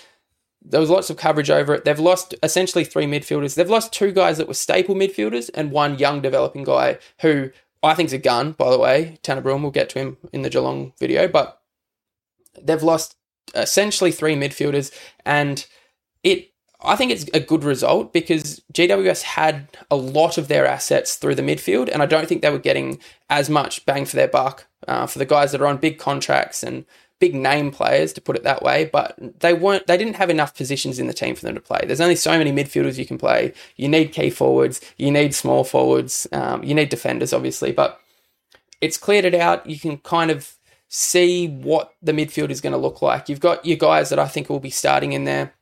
there 0.62 0.80
was 0.80 0.90
lots 0.90 1.10
of 1.10 1.18
coverage 1.18 1.50
over 1.50 1.74
it. 1.74 1.84
They've 1.84 2.00
lost 2.00 2.36
essentially 2.42 2.86
three 2.86 3.06
midfielders. 3.06 3.56
They've 3.56 3.70
lost 3.70 3.92
two 3.92 4.12
guys 4.12 4.38
that 4.38 4.48
were 4.48 4.54
staple 4.54 4.96
midfielders 4.96 5.50
and 5.54 5.72
one 5.72 6.00
young 6.00 6.22
developing 6.22 6.64
guy 6.64 7.00
who 7.22 7.52
I 7.82 7.96
think's 7.96 8.14
a 8.14 8.18
gun, 8.18 8.54
by 8.54 8.72
the 8.72 8.80
way. 8.80 9.18
Tanner 9.24 9.42
Bruhn, 9.42 9.62
we'll 9.62 9.72
get 9.72 9.90
to 9.90 10.00
him 10.00 10.18
in 10.32 10.42
the 10.42 10.50
Geelong 10.50 10.94
video, 11.00 11.28
but 11.28 11.62
they've 12.62 12.82
lost 12.82 13.18
essentially 13.54 14.12
three 14.12 14.36
midfielders 14.36 14.92
and 15.26 15.66
it 16.24 16.53
I 16.84 16.96
think 16.96 17.12
it's 17.12 17.26
a 17.34 17.40
good 17.40 17.64
result 17.64 18.12
because 18.12 18.62
GWS 18.74 19.22
had 19.22 19.68
a 19.90 19.96
lot 19.96 20.38
of 20.38 20.48
their 20.48 20.66
assets 20.66 21.16
through 21.16 21.36
the 21.36 21.42
midfield, 21.42 21.90
and 21.90 22.02
I 22.02 22.06
don't 22.06 22.28
think 22.28 22.42
they 22.42 22.50
were 22.50 22.60
getting 22.60 23.00
as 23.30 23.50
much 23.50 23.86
bang 23.86 24.06
for 24.06 24.16
their 24.16 24.28
buck 24.28 24.68
uh, 24.88 25.08
for 25.08 25.20
the 25.20 25.26
guys 25.26 25.52
that 25.52 25.62
are 25.62 25.68
on 25.68 25.78
big 25.78 25.98
contracts 25.98 26.62
and 26.62 26.86
big 27.20 27.36
name 27.36 27.72
players, 27.72 28.12
to 28.12 28.20
put 28.20 28.36
it 28.36 28.44
that 28.44 28.64
way. 28.64 28.84
But 28.84 29.18
they 29.40 29.54
weren't, 29.54 29.88
they 29.88 29.96
didn't 29.96 30.18
have 30.18 30.30
enough 30.30 30.56
positions 30.56 31.00
in 31.00 31.08
the 31.08 31.14
team 31.14 31.36
for 31.36 31.46
them 31.46 31.56
to 31.56 31.62
play. 31.62 31.80
There's 31.86 32.02
only 32.02 32.18
so 32.18 32.38
many 32.38 32.52
midfielders 32.52 32.98
you 32.98 33.06
can 33.06 33.18
play. 33.18 33.54
You 33.78 33.88
need 33.88 34.12
key 34.12 34.30
forwards, 34.30 34.82
you 34.98 35.10
need 35.10 35.34
small 35.34 35.64
forwards, 35.64 36.28
um, 36.34 36.64
you 36.64 36.76
need 36.76 36.90
defenders, 36.90 37.32
obviously. 37.32 37.72
But 37.72 38.02
it's 38.82 38.98
cleared 38.98 39.24
it 39.24 39.36
out. 39.36 39.66
You 39.66 39.80
can 39.80 40.00
kind 40.00 40.32
of 40.32 40.56
see 40.90 41.48
what 41.48 41.94
the 42.02 42.12
midfield 42.12 42.50
is 42.50 42.60
going 42.60 42.74
to 42.74 42.78
look 42.78 43.02
like. 43.02 43.30
You've 43.30 43.40
got 43.40 43.66
your 43.66 43.78
guys 43.78 44.10
that 44.10 44.20
I 44.20 44.28
think 44.28 44.50
will 44.50 44.60
be 44.60 44.70
starting 44.70 45.14
in 45.14 45.24
there 45.24 45.54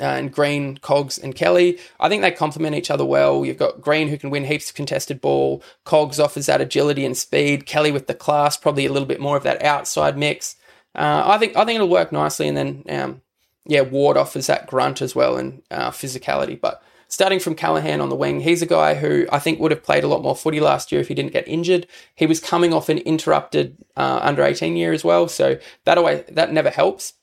uh, 0.00 0.04
and 0.04 0.32
Green, 0.32 0.78
Cogs, 0.78 1.18
and 1.18 1.34
Kelly. 1.34 1.78
I 2.00 2.08
think 2.08 2.22
they 2.22 2.30
complement 2.30 2.74
each 2.74 2.90
other 2.90 3.04
well. 3.04 3.44
You've 3.44 3.58
got 3.58 3.80
Green 3.80 4.08
who 4.08 4.18
can 4.18 4.30
win 4.30 4.44
heaps 4.44 4.70
of 4.70 4.76
contested 4.76 5.20
ball. 5.20 5.62
Cogs 5.84 6.18
offers 6.18 6.46
that 6.46 6.60
agility 6.60 7.04
and 7.04 7.16
speed. 7.16 7.66
Kelly 7.66 7.92
with 7.92 8.06
the 8.06 8.14
class, 8.14 8.56
probably 8.56 8.86
a 8.86 8.92
little 8.92 9.08
bit 9.08 9.20
more 9.20 9.36
of 9.36 9.42
that 9.44 9.62
outside 9.62 10.16
mix. 10.18 10.56
Uh, 10.94 11.22
I 11.26 11.38
think 11.38 11.56
I 11.56 11.64
think 11.64 11.76
it'll 11.76 11.88
work 11.88 12.12
nicely. 12.12 12.48
And 12.48 12.56
then 12.56 12.84
um, 12.88 13.22
yeah, 13.66 13.82
Ward 13.82 14.16
offers 14.16 14.46
that 14.46 14.66
grunt 14.66 15.02
as 15.02 15.14
well 15.14 15.36
and 15.36 15.62
uh, 15.70 15.90
physicality. 15.90 16.60
But 16.60 16.82
starting 17.08 17.40
from 17.40 17.54
Callaghan 17.54 18.00
on 18.00 18.08
the 18.08 18.16
wing, 18.16 18.40
he's 18.40 18.62
a 18.62 18.66
guy 18.66 18.94
who 18.94 19.26
I 19.30 19.38
think 19.38 19.58
would 19.60 19.70
have 19.70 19.82
played 19.82 20.04
a 20.04 20.08
lot 20.08 20.22
more 20.22 20.36
footy 20.36 20.60
last 20.60 20.92
year 20.92 21.00
if 21.00 21.08
he 21.08 21.14
didn't 21.14 21.32
get 21.32 21.48
injured. 21.48 21.86
He 22.14 22.26
was 22.26 22.40
coming 22.40 22.72
off 22.72 22.88
an 22.88 22.98
interrupted 22.98 23.76
uh, 23.96 24.20
under 24.22 24.44
18 24.44 24.76
year 24.76 24.92
as 24.92 25.04
well, 25.04 25.28
so 25.28 25.58
that 25.84 25.98
away 25.98 26.24
that 26.28 26.52
never 26.52 26.70
helps. 26.70 27.14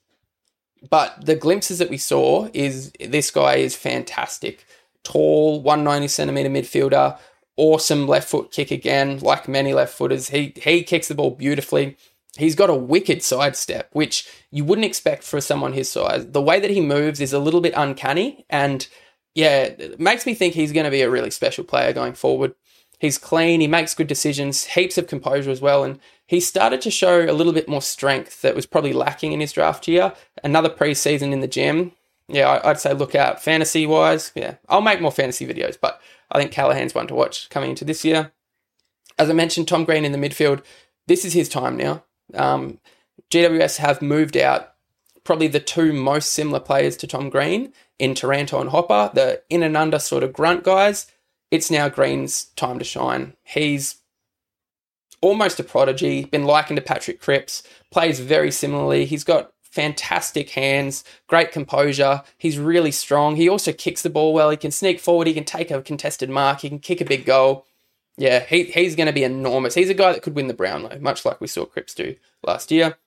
But 0.89 1.25
the 1.25 1.35
glimpses 1.35 1.77
that 1.79 1.89
we 1.89 1.97
saw 1.97 2.49
is 2.53 2.91
this 2.99 3.29
guy 3.31 3.55
is 3.55 3.75
fantastic. 3.75 4.65
Tall, 5.03 5.61
190 5.61 6.07
centimeter 6.07 6.49
midfielder, 6.49 7.17
awesome 7.57 8.07
left 8.07 8.29
foot 8.29 8.51
kick 8.51 8.71
again, 8.71 9.19
like 9.19 9.47
many 9.47 9.73
left 9.73 9.93
footers. 9.93 10.29
He 10.29 10.53
he 10.55 10.83
kicks 10.83 11.07
the 11.07 11.15
ball 11.15 11.31
beautifully. 11.31 11.97
He's 12.37 12.55
got 12.55 12.69
a 12.69 12.75
wicked 12.75 13.21
sidestep, 13.21 13.89
which 13.91 14.27
you 14.51 14.63
wouldn't 14.63 14.85
expect 14.85 15.23
for 15.23 15.41
someone 15.41 15.73
his 15.73 15.89
size. 15.89 16.25
The 16.27 16.41
way 16.41 16.59
that 16.59 16.71
he 16.71 16.79
moves 16.79 17.19
is 17.19 17.33
a 17.33 17.39
little 17.39 17.61
bit 17.61 17.73
uncanny, 17.75 18.45
and 18.49 18.87
yeah, 19.35 19.63
it 19.63 19.99
makes 19.99 20.25
me 20.25 20.33
think 20.33 20.53
he's 20.53 20.71
going 20.71 20.85
to 20.85 20.91
be 20.91 21.01
a 21.01 21.09
really 21.09 21.31
special 21.31 21.63
player 21.63 21.93
going 21.93 22.13
forward. 22.13 22.53
He's 23.01 23.17
clean, 23.17 23.61
he 23.61 23.67
makes 23.67 23.95
good 23.95 24.05
decisions, 24.05 24.65
heaps 24.65 24.95
of 24.95 25.07
composure 25.07 25.49
as 25.49 25.59
well, 25.59 25.83
and 25.83 25.99
he 26.27 26.39
started 26.39 26.81
to 26.81 26.91
show 26.91 27.25
a 27.27 27.33
little 27.33 27.51
bit 27.51 27.67
more 27.67 27.81
strength 27.81 28.43
that 28.43 28.53
was 28.53 28.67
probably 28.67 28.93
lacking 28.93 29.31
in 29.31 29.39
his 29.39 29.53
draft 29.53 29.87
year. 29.87 30.13
Another 30.43 30.69
preseason 30.69 31.31
in 31.31 31.39
the 31.39 31.47
gym. 31.47 31.93
Yeah, 32.27 32.61
I'd 32.63 32.79
say 32.79 32.93
look 32.93 33.15
out 33.15 33.41
fantasy 33.43 33.87
wise. 33.87 34.31
Yeah, 34.35 34.57
I'll 34.69 34.81
make 34.81 35.01
more 35.01 35.11
fantasy 35.11 35.47
videos, 35.47 35.79
but 35.81 35.99
I 36.29 36.37
think 36.37 36.51
Callaghan's 36.51 36.93
one 36.93 37.07
to 37.07 37.15
watch 37.15 37.49
coming 37.49 37.71
into 37.71 37.83
this 37.83 38.05
year. 38.05 38.33
As 39.17 39.31
I 39.31 39.33
mentioned, 39.33 39.67
Tom 39.67 39.83
Green 39.83 40.05
in 40.05 40.11
the 40.11 40.19
midfield. 40.19 40.61
This 41.07 41.25
is 41.25 41.33
his 41.33 41.49
time 41.49 41.77
now. 41.77 42.03
Um, 42.35 42.77
GWS 43.31 43.77
have 43.77 44.03
moved 44.03 44.37
out 44.37 44.73
probably 45.23 45.47
the 45.47 45.59
two 45.59 45.91
most 45.91 46.33
similar 46.33 46.59
players 46.59 46.95
to 46.97 47.07
Tom 47.07 47.31
Green 47.31 47.73
in 47.97 48.13
Taranto 48.13 48.61
and 48.61 48.69
Hopper, 48.69 49.09
the 49.11 49.41
in 49.49 49.63
and 49.63 49.75
under 49.75 49.97
sort 49.97 50.21
of 50.21 50.33
grunt 50.33 50.63
guys 50.63 51.07
it's 51.51 51.69
now 51.69 51.89
Green's 51.89 52.45
time 52.55 52.79
to 52.79 52.85
shine. 52.85 53.33
He's 53.43 53.97
almost 55.21 55.59
a 55.59 55.63
prodigy, 55.63 56.25
been 56.25 56.45
likened 56.45 56.77
to 56.77 56.81
Patrick 56.81 57.21
Cripps, 57.21 57.61
plays 57.91 58.19
very 58.19 58.51
similarly. 58.51 59.05
He's 59.05 59.23
got 59.23 59.53
fantastic 59.61 60.49
hands, 60.49 61.03
great 61.27 61.51
composure. 61.51 62.23
He's 62.37 62.57
really 62.57 62.91
strong. 62.91 63.35
He 63.35 63.47
also 63.47 63.71
kicks 63.71 64.01
the 64.01 64.09
ball 64.09 64.33
well. 64.33 64.49
He 64.49 64.57
can 64.57 64.71
sneak 64.71 64.99
forward. 64.99 65.27
He 65.27 65.33
can 65.33 65.45
take 65.45 65.71
a 65.71 65.81
contested 65.81 66.29
mark. 66.29 66.61
He 66.61 66.69
can 66.69 66.79
kick 66.79 67.01
a 67.01 67.05
big 67.05 67.25
goal. 67.25 67.65
Yeah, 68.17 68.39
he, 68.41 68.65
he's 68.65 68.95
going 68.95 69.07
to 69.07 69.13
be 69.13 69.23
enormous. 69.23 69.73
He's 69.73 69.89
a 69.89 69.93
guy 69.93 70.11
that 70.11 70.21
could 70.21 70.35
win 70.35 70.47
the 70.47 70.53
Brownlow, 70.53 70.99
much 70.99 71.23
like 71.25 71.39
we 71.39 71.47
saw 71.47 71.65
Cripps 71.65 71.93
do 71.93 72.15
last 72.43 72.71
year. 72.71 72.97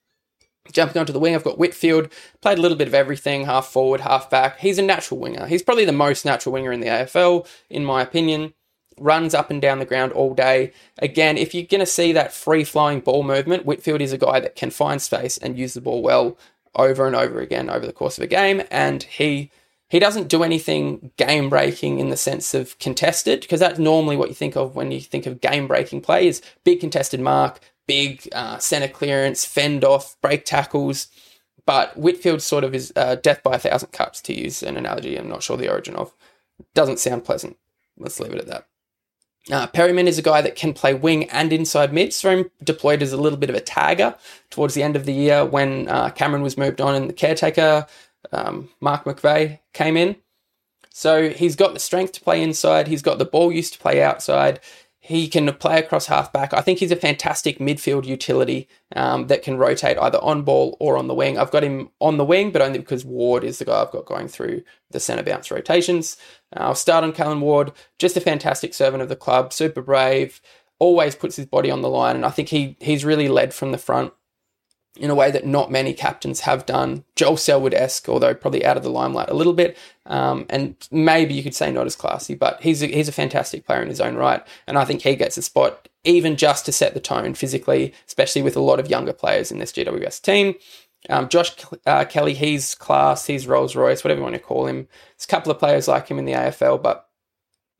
Jumping 0.73 0.99
onto 0.99 1.13
the 1.13 1.19
wing, 1.19 1.35
I've 1.35 1.45
got 1.45 1.59
Whitfield. 1.59 2.11
Played 2.41 2.59
a 2.59 2.61
little 2.63 2.79
bit 2.79 2.89
of 2.89 2.95
everything, 2.95 3.45
half 3.45 3.67
forward, 3.67 4.01
half 4.01 4.31
back. 4.31 4.59
He's 4.61 4.79
a 4.79 4.83
natural 4.83 5.21
winger. 5.21 5.47
He's 5.47 5.63
probably 5.63 5.85
the 5.85 5.93
most 5.93 6.25
natural 6.25 6.55
winger 6.55 6.73
in 6.73 6.81
the 6.81 6.87
AFL, 6.87 7.47
in 7.69 7.85
my 7.85 8.01
opinion. 8.01 8.55
Runs 8.99 9.35
up 9.35 9.51
and 9.51 9.61
down 9.61 9.79
the 9.79 9.85
ground 9.85 10.13
all 10.13 10.35
day. 10.35 10.73
Again, 10.99 11.37
if 11.37 11.53
you're 11.53 11.67
going 11.67 11.81
to 11.81 11.87
see 11.87 12.13
that 12.13 12.33
free 12.33 12.65
flowing 12.65 13.01
ball 13.01 13.25
movement, 13.25 13.67
Whitfield 13.67 14.01
is 14.01 14.13
a 14.13 14.19
guy 14.19 14.41
that 14.41 14.57
can 14.57 14.71
find 14.71 15.03
space 15.03 15.37
and 15.37 15.59
use 15.59 15.75
the 15.75 15.81
ball 15.81 16.01
well 16.01 16.39
over 16.75 17.07
and 17.07 17.15
over 17.15 17.41
again 17.41 17.69
over 17.69 17.87
the 17.87 17.93
course 17.93 18.19
of 18.19 18.25
a 18.25 18.29
game. 18.29 18.63
And 18.71 19.03
he 19.03 19.51
he 19.89 19.99
doesn't 19.99 20.29
do 20.29 20.43
anything 20.43 21.13
game 21.17 21.49
breaking 21.51 22.01
in 22.01 22.09
the 22.09 22.17
sense 22.17 22.55
of 22.55 22.79
contested, 22.79 23.43
because 23.43 23.61
that's 23.61 23.79
normally 23.79 24.17
what 24.17 24.29
you 24.29 24.35
think 24.35 24.57
of 24.57 24.75
when 24.75 24.91
you 24.91 25.01
think 25.01 25.27
of 25.27 25.41
game 25.41 25.69
breaking 25.69 26.01
play 26.01 26.27
is 26.27 26.43
big 26.65 26.81
contested 26.81 27.21
mark, 27.21 27.61
big 27.87 28.29
uh, 28.33 28.59
center 28.59 28.89
clearance, 28.89 29.45
fend 29.45 29.85
off, 29.85 30.17
break 30.21 30.45
tackles. 30.45 31.09
But 31.67 31.97
Whitfield 31.97 32.43
sort 32.43 32.65
of 32.65 32.75
is 32.75 32.93
uh, 32.95 33.17
death 33.17 33.43
by 33.43 33.55
a 33.55 33.59
thousand 33.59 33.93
cuts, 33.93 34.21
to 34.23 34.35
use 34.35 34.63
an 34.63 34.77
analogy. 34.77 35.17
I'm 35.17 35.29
not 35.29 35.43
sure 35.43 35.57
the 35.57 35.71
origin 35.71 35.97
of. 35.97 36.15
Doesn't 36.75 36.99
sound 36.99 37.25
pleasant. 37.25 37.57
Let's 37.97 38.21
leave 38.21 38.33
it 38.33 38.41
at 38.41 38.47
that. 38.49 38.67
Uh, 39.51 39.67
Perryman 39.67 40.09
is 40.09 40.19
a 40.19 40.23
guy 40.23 40.41
that 40.41 40.57
can 40.57 40.73
play 40.73 40.95
wing 40.95 41.29
and 41.31 41.53
inside 41.53 41.93
mid. 41.93 42.13
Saw 42.13 42.31
him 42.31 42.51
deployed 42.63 43.03
as 43.03 43.13
a 43.13 43.19
little 43.19 43.39
bit 43.39 43.51
of 43.51 43.57
a 43.57 43.61
tagger 43.61 44.17
towards 44.51 44.75
the 44.75 44.83
end 44.83 44.97
of 44.97 45.05
the 45.05 45.13
year 45.13 45.45
when 45.45 45.89
uh, 45.89 46.11
Cameron 46.11 46.43
was 46.43 46.57
moved 46.57 46.81
on 46.81 46.95
and 46.95 47.09
the 47.09 47.15
caretaker, 47.15 47.87
um, 48.33 48.71
Mark 48.81 49.05
McVeigh, 49.05 49.61
came 49.75 49.97
in. 49.97 50.17
So 50.91 51.29
he's 51.29 51.57
got 51.57 51.75
the 51.75 51.81
strength 51.81 52.13
to 52.13 52.21
play 52.21 52.43
inside. 52.43 52.89
He's 52.89 53.03
got 53.03 53.19
the 53.19 53.25
ball 53.25 53.53
use 53.53 53.71
to 53.73 53.79
play 53.79 54.03
outside. 54.03 54.61
He 55.07 55.29
can 55.29 55.53
play 55.57 55.79
across 55.79 56.07
halfback. 56.07 56.55
I 56.55 56.63
think 56.63 56.79
he's 56.79 56.91
a 56.91 56.97
fantastic 56.97 57.59
midfield 57.59 58.07
utility 58.07 58.69
um, 58.97 59.27
that 59.27 59.43
can 59.43 59.59
rotate 59.59 59.99
either 59.99 60.17
on 60.23 60.45
ball 60.45 60.79
or 60.81 60.97
on 60.97 61.09
the 61.09 61.15
wing. 61.15 61.37
I've 61.37 61.51
got 61.51 61.63
him 61.63 61.91
on 62.01 62.17
the 62.17 62.25
wing, 62.25 62.53
but 62.53 62.63
only 62.63 62.79
because 62.79 63.05
Ward 63.05 63.45
is 63.45 63.59
the 63.59 63.67
guy 63.67 63.83
I've 63.83 63.91
got 63.91 64.07
going 64.07 64.29
through 64.29 64.63
the 64.93 65.01
centre 65.01 65.23
bounce 65.23 65.51
rotations. 65.51 66.17
Uh, 66.57 66.61
I'll 66.61 66.75
start 66.75 67.05
on 67.05 67.13
Callan 67.13 67.43
Ward, 67.43 67.73
just 67.99 68.17
a 68.17 68.21
fantastic 68.21 68.73
servant 68.73 69.03
of 69.03 69.11
the 69.11 69.15
club, 69.15 69.53
super 69.53 69.83
brave, 69.83 70.41
always 70.79 71.15
puts 71.15 71.37
his 71.37 71.45
body 71.45 71.71
on 71.71 71.83
the 71.83 71.91
line, 71.91 72.17
and 72.17 72.25
I 72.25 72.31
think 72.31 72.49
he 72.49 72.79
he's 72.81 73.05
really 73.05 73.29
led 73.29 73.53
from 73.53 73.73
the 73.73 73.79
front 73.79 74.15
in 74.97 75.11
a 75.11 75.15
way 75.15 75.31
that 75.31 75.47
not 75.47 75.73
many 75.73 75.93
captains 75.93 76.41
have 76.41 76.67
done. 76.67 77.05
Joel 77.17 77.37
Selwood 77.37 77.75
esque, 77.75 78.09
although 78.09 78.35
probably 78.35 78.65
out 78.65 78.77
of 78.77 78.85
the 78.85 78.91
limelight 78.91 79.29
a 79.29 79.35
little 79.35 79.53
bit, 79.53 79.77
um, 80.07 80.47
and 80.49 80.77
maybe 80.91 81.35
you 81.35 81.43
could 81.43 81.55
say 81.55 81.73
not 81.73 81.87
as 81.87 81.97
classy, 81.97 82.35
but 82.35 82.63
he's 82.63 82.83
a, 82.83 82.87
he's 82.87 83.09
a 83.09 83.13
fantastic 83.13 83.67
player 83.67 83.83
in 83.83 83.89
his 83.89 84.01
own 84.01 84.15
right, 84.15 84.47
and 84.67 84.79
I 84.79 84.85
think 84.85 85.03
he 85.03 85.17
gets 85.17 85.37
a 85.37 85.43
spot 85.43 85.89
even 86.05 86.37
just 86.37 86.67
to 86.67 86.73
set 86.73 86.95
the 86.95 87.01
tone 87.01 87.35
physically, 87.35 87.93
especially 88.07 88.43
with 88.43 88.57
a 88.57 88.61
lot 88.61 88.79
of 88.79 88.91
younger 88.91 89.13
players 89.13 89.51
in 89.51 89.59
this 89.59 89.73
GWS 89.73 90.21
team. 90.21 90.55
Um, 91.09 91.29
Josh 91.29 91.53
uh, 91.87 92.05
Kelly, 92.05 92.35
he's 92.35 92.75
class, 92.75 93.27
he's 93.27 93.47
Rolls 93.47 93.75
Royce, 93.75 94.05
whatever 94.05 94.21
you 94.21 94.25
want 94.25 94.35
to 94.35 94.41
call 94.41 94.67
him. 94.67 94.89
There's 95.17 95.25
a 95.25 95.29
couple 95.29 95.51
of 95.51 95.59
players 95.59 95.89
like 95.89 96.09
him 96.09 96.19
in 96.19 96.25
the 96.25 96.33
AFL, 96.33 96.83
but 96.83 97.09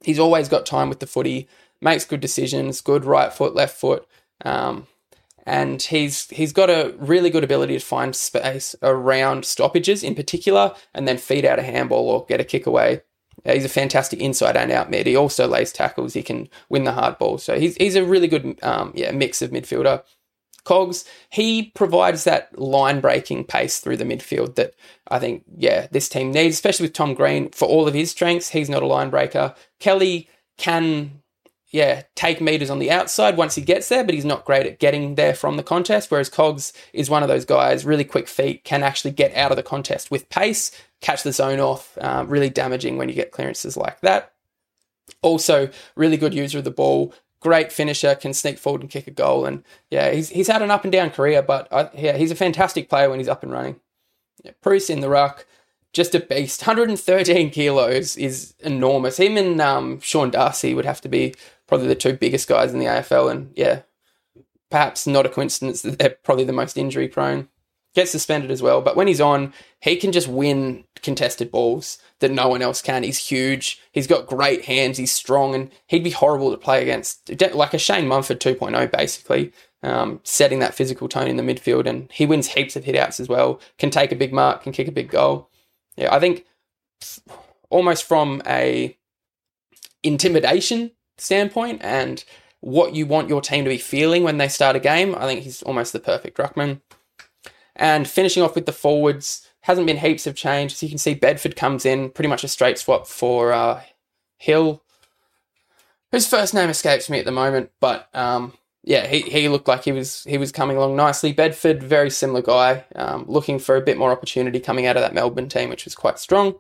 he's 0.03 0.19
always 0.19 0.49
got 0.49 0.67
time 0.67 0.89
with 0.89 1.01
the 1.01 1.07
footy, 1.07 1.49
makes 1.81 2.05
good 2.05 2.21
decisions, 2.21 2.81
good 2.81 3.05
right 3.05 3.33
foot, 3.33 3.55
left 3.55 3.77
foot. 3.77 4.07
Um, 4.45 4.87
and 5.47 5.81
he's 5.83 6.29
he's 6.31 6.53
got 6.53 6.71
a 6.71 6.95
really 6.99 7.31
good 7.31 7.45
ability 7.45 7.79
to 7.79 7.85
find 7.85 8.15
space 8.15 8.75
around 8.83 9.45
stoppages 9.45 10.03
in 10.03 10.15
particular, 10.15 10.75
and 10.93 11.07
then 11.07 11.19
feed 11.19 11.45
out 11.45 11.59
a 11.59 11.63
handball 11.63 12.09
or 12.09 12.27
get 12.27 12.41
a 12.41 12.45
kick 12.45 12.67
away. 12.67 13.03
He's 13.45 13.65
a 13.65 13.69
fantastic 13.69 14.21
inside 14.21 14.57
and 14.57 14.73
out 14.73 14.91
mid. 14.91 15.07
He 15.07 15.17
also 15.17 15.47
lays 15.47 15.73
tackles. 15.73 16.15
He 16.15 16.23
can 16.23 16.49
win 16.69 16.85
the 16.85 16.93
hard 16.93 17.19
ball. 17.19 17.39
So 17.39 17.59
he's 17.59 17.77
he's 17.77 17.97
a 17.97 18.05
really 18.05 18.29
good 18.29 18.59
um, 18.63 18.93
yeah 18.95 19.13
mix 19.13 19.43
of 19.43 19.51
midfielder. 19.51 20.03
Cogs, 20.65 21.05
he 21.29 21.73
provides 21.75 22.25
that 22.25 22.59
line 22.59 23.01
breaking 23.01 23.45
pace 23.45 23.81
through 23.81 23.99
the 23.99 24.05
midfield 24.05 24.55
that 24.55 24.75
I 25.09 25.19
think, 25.19 25.45
yeah, 25.59 25.89
this 25.91 26.09
team 26.09 26.31
needs, 26.31 26.55
especially 26.55 26.85
with 26.85 26.95
Tom 26.95 27.13
Green. 27.13 27.51
For 27.51 27.69
all 27.69 27.87
of 27.87 27.93
his 27.93 28.13
strengths, 28.13 28.49
he's 28.49 28.71
not 28.71 28.83
a 28.83 28.87
line 28.87 29.11
breaker. 29.11 29.55
Kelly 29.79 30.27
can 30.57 31.21
yeah, 31.75 32.03
take 32.15 32.41
meters 32.41 32.71
on 32.71 32.79
the 32.79 32.93
outside 32.93 33.37
once 33.37 33.57
he 33.57 33.61
gets 33.61 33.89
there, 33.89 34.05
but 34.05 34.15
he's 34.15 34.25
not 34.25 34.45
great 34.45 34.65
at 34.65 34.79
getting 34.79 35.17
there 35.17 35.35
from 35.35 35.57
the 35.57 35.63
contest. 35.65 36.09
Whereas 36.09 36.29
Cogs 36.29 36.73
is 36.93 37.11
one 37.11 37.25
of 37.25 37.29
those 37.29 37.45
guys, 37.45 37.85
really 37.85 38.05
quick 38.05 38.29
feet, 38.29 38.63
can 38.63 38.85
actually 38.85 39.11
get 39.11 39.35
out 39.35 39.51
of 39.51 39.57
the 39.57 39.63
contest 39.65 40.09
with 40.09 40.29
pace, 40.29 40.71
catch 41.01 41.25
the 41.25 41.33
zone 41.33 41.59
off, 41.59 41.99
uh, 42.01 42.25
really 42.29 42.49
damaging 42.49 42.97
when 42.97 43.09
you 43.09 43.15
get 43.17 43.33
clearances 43.33 43.77
like 43.77 44.01
that. 44.03 44.35
Also, 45.21 45.69
really 45.97 46.17
good 46.17 46.33
user 46.33 46.59
of 46.59 46.65
the 46.65 46.71
ball, 46.71 47.13
great 47.41 47.73
finisher, 47.73 48.15
can 48.15 48.33
sneak 48.33 48.57
forward 48.57 48.83
and 48.83 48.89
kick 48.89 49.09
a 49.09 49.11
goal. 49.11 49.45
And 49.45 49.65
yeah, 49.91 50.13
he's, 50.13 50.29
he's 50.29 50.47
had 50.47 50.63
an 50.63 50.71
up 50.71 50.85
and 50.85 50.93
down 50.93 51.11
career, 51.11 51.43
but 51.43 51.67
uh, 51.73 51.89
yeah, 51.93 52.17
he's 52.17 52.31
a 52.31 52.37
fantastic 52.37 52.89
player 52.89 53.11
when 53.11 53.19
he's 53.19 53.27
up 53.27 53.43
and 53.43 53.51
running. 53.51 53.81
Yeah, 54.45 54.53
Preuss 54.63 54.91
in 54.91 55.01
the 55.01 55.09
ruck, 55.09 55.45
just 55.95 56.15
a 56.15 56.21
beast. 56.21 56.67
113 56.67 57.51
kilos 57.51 58.17
is 58.17 58.55
enormous. 58.61 59.19
Him 59.19 59.37
and 59.37 59.61
um, 59.61 60.01
Sean 60.01 60.31
Darcy 60.31 60.75
would 60.75 60.85
have 60.85 61.01
to 61.03 61.09
be 61.09 61.35
probably 61.67 61.87
the 61.87 61.95
two 61.95 62.13
biggest 62.13 62.49
guys 62.49 62.75
in 62.75 62.81
the 62.81 62.87
AFL. 62.87 63.31
And 63.31 63.53
yeah, 63.57 63.83
perhaps 64.71 65.07
not 65.07 65.25
a 65.25 65.31
coincidence 65.31 65.83
that 65.83 65.99
they're 65.99 66.17
probably 66.23 66.45
the 66.45 66.53
most 66.53 66.77
injury 66.77 67.09
prone. 67.09 67.49
Gets 67.95 68.11
suspended 68.11 68.51
as 68.51 68.61
well, 68.61 68.81
but 68.81 68.97
when 68.97 69.07
he's 69.07 69.21
on, 69.21 69.55
he 69.79 69.95
can 69.95 70.11
just 70.11 70.27
win 70.27 70.83
contested 71.01 71.53
balls 71.53 71.99
that 72.19 72.33
no 72.33 72.49
one 72.49 72.61
else 72.61 72.83
can. 72.83 73.05
He's 73.05 73.29
huge. 73.29 73.81
He's 73.93 74.09
got 74.09 74.27
great 74.27 74.65
hands. 74.65 74.99
He's 74.99 75.13
strong, 75.13 75.55
and 75.55 75.71
he'd 75.87 76.03
be 76.03 76.11
horrible 76.11 76.51
to 76.51 76.57
play 76.57 76.83
against, 76.83 77.31
like 77.55 77.73
a 77.73 77.79
Shane 77.79 78.09
Mumford 78.09 78.41
2.0, 78.41 78.91
basically. 78.91 79.53
Um, 79.85 80.19
setting 80.25 80.59
that 80.59 80.75
physical 80.75 81.09
tone 81.09 81.29
in 81.29 81.37
the 81.37 81.43
midfield, 81.45 81.87
and 81.87 82.11
he 82.11 82.27
wins 82.27 82.49
heaps 82.49 82.75
of 82.75 82.83
hitouts 82.83 83.21
as 83.21 83.29
well. 83.29 83.61
Can 83.79 83.91
take 83.91 84.11
a 84.11 84.17
big 84.17 84.33
mark, 84.33 84.65
can 84.65 84.73
kick 84.73 84.89
a 84.89 84.93
big 84.93 85.09
goal. 85.09 85.49
Yeah, 85.97 86.15
I 86.15 86.21
think 86.21 86.47
almost 87.71 88.05
from 88.05 88.43
a 88.47 88.97
intimidation 90.03 90.93
standpoint 91.19 91.81
and 91.83 92.25
what 92.61 92.95
you 92.95 93.07
want 93.07 93.29
your 93.29 93.41
team 93.41 93.65
to 93.65 93.71
be 93.71 93.79
feeling 93.79 94.23
when 94.23 94.39
they 94.39 94.49
start 94.49 94.77
a 94.77 94.81
game, 94.81 95.15
I 95.15 95.27
think 95.27 95.43
he's 95.43 95.63
almost 95.63 95.93
the 95.93 96.01
perfect 96.01 96.39
ruckman. 96.39 96.81
And 97.77 98.09
finishing 98.09 98.43
off 98.43 98.55
with 98.55 98.67
the 98.67 98.73
forwards, 98.73 99.47
hasn't 99.63 99.87
been 99.87 99.97
heaps 99.97 100.27
of 100.27 100.37
change. 100.37 100.73
As 100.73 100.83
you 100.83 100.89
can 100.89 100.99
see, 100.99 101.15
Bedford 101.15 101.57
comes 101.57 101.87
in, 101.87 102.11
pretty 102.11 102.29
much 102.29 102.45
a 102.45 102.49
straight 102.49 102.79
swap 102.79 103.07
for 103.07 103.53
uh, 103.53 103.83
Hill, 104.37 104.83
whose 106.13 106.27
first 106.27 106.55
name 106.55 106.69
escapes 106.69 107.09
me 107.09 107.19
at 107.19 107.25
the 107.25 107.33
moment, 107.33 107.71
but 107.81 108.09
um, 108.15 108.53
yeah, 108.85 109.07
he, 109.07 109.23
he 109.23 109.49
looked 109.49 109.67
like 109.67 109.85
he 109.85 109.93
was 109.93 110.25
he 110.25 110.37
was 110.37 110.53
coming 110.53 110.77
along 110.77 110.95
nicely. 110.95 111.33
Bedford, 111.33 111.83
very 111.83 112.11
similar 112.11 112.43
guy, 112.43 112.85
um, 112.95 113.25
looking 113.27 113.59
for 113.59 113.77
a 113.77 113.81
bit 113.81 113.97
more 113.97 114.13
opportunity 114.13 114.61
coming 114.61 114.87
out 114.87 114.97
of 114.97 115.03
that 115.03 115.15
Melbourne 115.15 115.49
team, 115.49 115.71
which 115.71 115.87
was 115.87 115.95
quite 115.95 116.19
strong. 116.19 116.57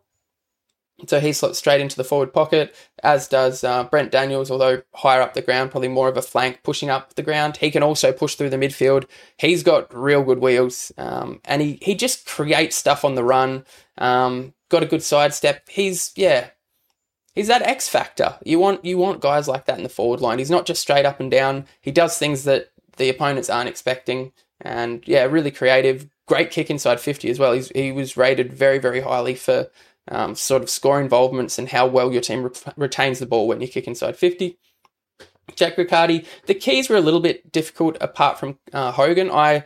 So 1.06 1.20
he 1.20 1.32
slots 1.32 1.58
straight 1.58 1.80
into 1.80 1.96
the 1.96 2.04
forward 2.04 2.32
pocket, 2.32 2.74
as 3.02 3.28
does 3.28 3.62
uh, 3.64 3.84
Brent 3.84 4.10
Daniels, 4.12 4.50
although 4.50 4.82
higher 4.94 5.20
up 5.20 5.34
the 5.34 5.42
ground, 5.42 5.70
probably 5.72 5.88
more 5.88 6.08
of 6.08 6.16
a 6.16 6.22
flank 6.22 6.60
pushing 6.62 6.88
up 6.88 7.14
the 7.14 7.22
ground. 7.22 7.56
He 7.58 7.70
can 7.70 7.82
also 7.82 8.12
push 8.12 8.36
through 8.36 8.50
the 8.50 8.56
midfield. 8.56 9.06
He's 9.36 9.62
got 9.62 9.92
real 9.94 10.22
good 10.22 10.38
wheels, 10.38 10.92
um, 10.96 11.40
and 11.44 11.60
he, 11.60 11.78
he 11.82 11.94
just 11.94 12.26
creates 12.26 12.76
stuff 12.76 13.04
on 13.04 13.16
the 13.16 13.24
run. 13.24 13.66
Um, 13.98 14.54
got 14.70 14.84
a 14.84 14.86
good 14.86 15.02
sidestep. 15.02 15.68
He's 15.68 16.12
yeah, 16.16 16.50
he's 17.34 17.48
that 17.48 17.62
X 17.62 17.88
factor. 17.88 18.38
You 18.44 18.58
want 18.58 18.84
you 18.84 18.98
want 18.98 19.20
guys 19.20 19.48
like 19.48 19.66
that 19.66 19.78
in 19.78 19.82
the 19.82 19.88
forward 19.88 20.20
line. 20.20 20.38
He's 20.38 20.50
not 20.50 20.66
just 20.66 20.82
straight 20.82 21.06
up 21.06 21.20
and 21.20 21.30
down. 21.30 21.66
He 21.80 21.90
does 21.90 22.18
things 22.18 22.44
that 22.44 22.70
the 22.96 23.08
opponents 23.08 23.50
aren't 23.50 23.68
expecting, 23.68 24.32
and 24.60 25.02
yeah, 25.06 25.24
really 25.24 25.50
creative. 25.50 26.08
Great 26.26 26.50
kick 26.50 26.70
inside 26.70 27.00
fifty 27.00 27.30
as 27.30 27.38
well. 27.38 27.52
He's, 27.52 27.68
he 27.70 27.92
was 27.92 28.16
rated 28.16 28.52
very 28.52 28.78
very 28.78 29.00
highly 29.00 29.34
for 29.34 29.68
um, 30.08 30.34
sort 30.34 30.62
of 30.62 30.70
score 30.70 31.00
involvements 31.00 31.58
and 31.58 31.68
how 31.68 31.86
well 31.86 32.12
your 32.12 32.20
team 32.20 32.44
re- 32.44 32.72
retains 32.76 33.18
the 33.18 33.26
ball 33.26 33.48
when 33.48 33.60
you 33.60 33.68
kick 33.68 33.86
inside 33.86 34.16
50. 34.16 34.58
Jake 35.54 35.76
Riccardi, 35.76 36.26
the 36.46 36.54
keys 36.54 36.88
were 36.88 36.96
a 36.96 37.00
little 37.02 37.20
bit 37.20 37.52
difficult 37.52 37.96
apart 38.00 38.38
from 38.38 38.58
uh, 38.72 38.92
Hogan. 38.92 39.30
I 39.30 39.64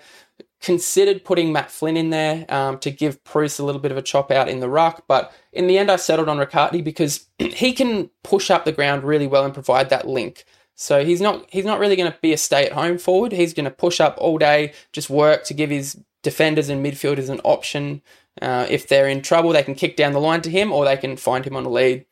considered 0.61 1.25
putting 1.25 1.53
Matt 1.53 1.71
Flynn 1.71 1.97
in 1.97 2.11
there 2.11 2.45
um, 2.49 2.79
to 2.79 2.91
give 2.91 3.23
Preuss 3.25 3.59
a 3.59 3.65
little 3.65 3.81
bit 3.81 3.93
of 3.93 3.99
a 3.99 4.03
chop 4.03 4.31
out 4.31 4.49
in 4.49 4.61
the 4.61 4.69
ruck, 4.69 5.05
but 5.07 5.33
in 5.53 5.67
the 5.67 5.79
end 5.79 5.91
I 5.91 5.97
settled 5.97 6.29
on 6.29 6.39
Riccardi 6.39 6.83
because 6.83 7.29
he 7.39 7.73
can 7.73 8.11
push 8.25 8.51
up 8.51 8.65
the 8.65 8.73
ground 8.73 9.05
really 9.05 9.27
well 9.27 9.45
and 9.45 9.55
provide 9.55 9.91
that 9.91 10.09
link. 10.09 10.45
So 10.75 11.05
he's 11.05 11.21
not 11.21 11.45
he's 11.51 11.65
not 11.65 11.81
really 11.81 11.97
going 11.97 12.11
to 12.11 12.19
be 12.21 12.33
a 12.33 12.37
stay 12.37 12.67
at 12.67 12.73
home 12.73 12.99
forward. 12.99 13.33
He's 13.33 13.55
going 13.55 13.65
to 13.65 13.71
push 13.71 14.01
up 14.01 14.17
all 14.19 14.39
day, 14.39 14.73
just 14.93 15.11
work 15.11 15.45
to 15.45 15.55
give 15.55 15.71
his 15.71 16.01
defenders 16.23 16.69
and 16.69 16.85
midfielders 16.85 17.29
an 17.29 17.41
option 17.45 18.03
uh, 18.41 18.67
if 18.69 18.89
they're 18.89 19.09
in 19.09 19.23
trouble, 19.23 19.53
they 19.53 19.63
can 19.63 19.75
kick 19.75 19.97
down 19.97 20.13
the 20.13 20.21
line 20.21 20.43
to 20.43 20.51
him 20.51 20.73
or 20.73 20.85
they 20.85 20.97
can 20.97 21.17
find 21.17 21.45
him 21.45 21.57
on 21.57 21.65
a 21.65 21.69
lead. 21.69 22.05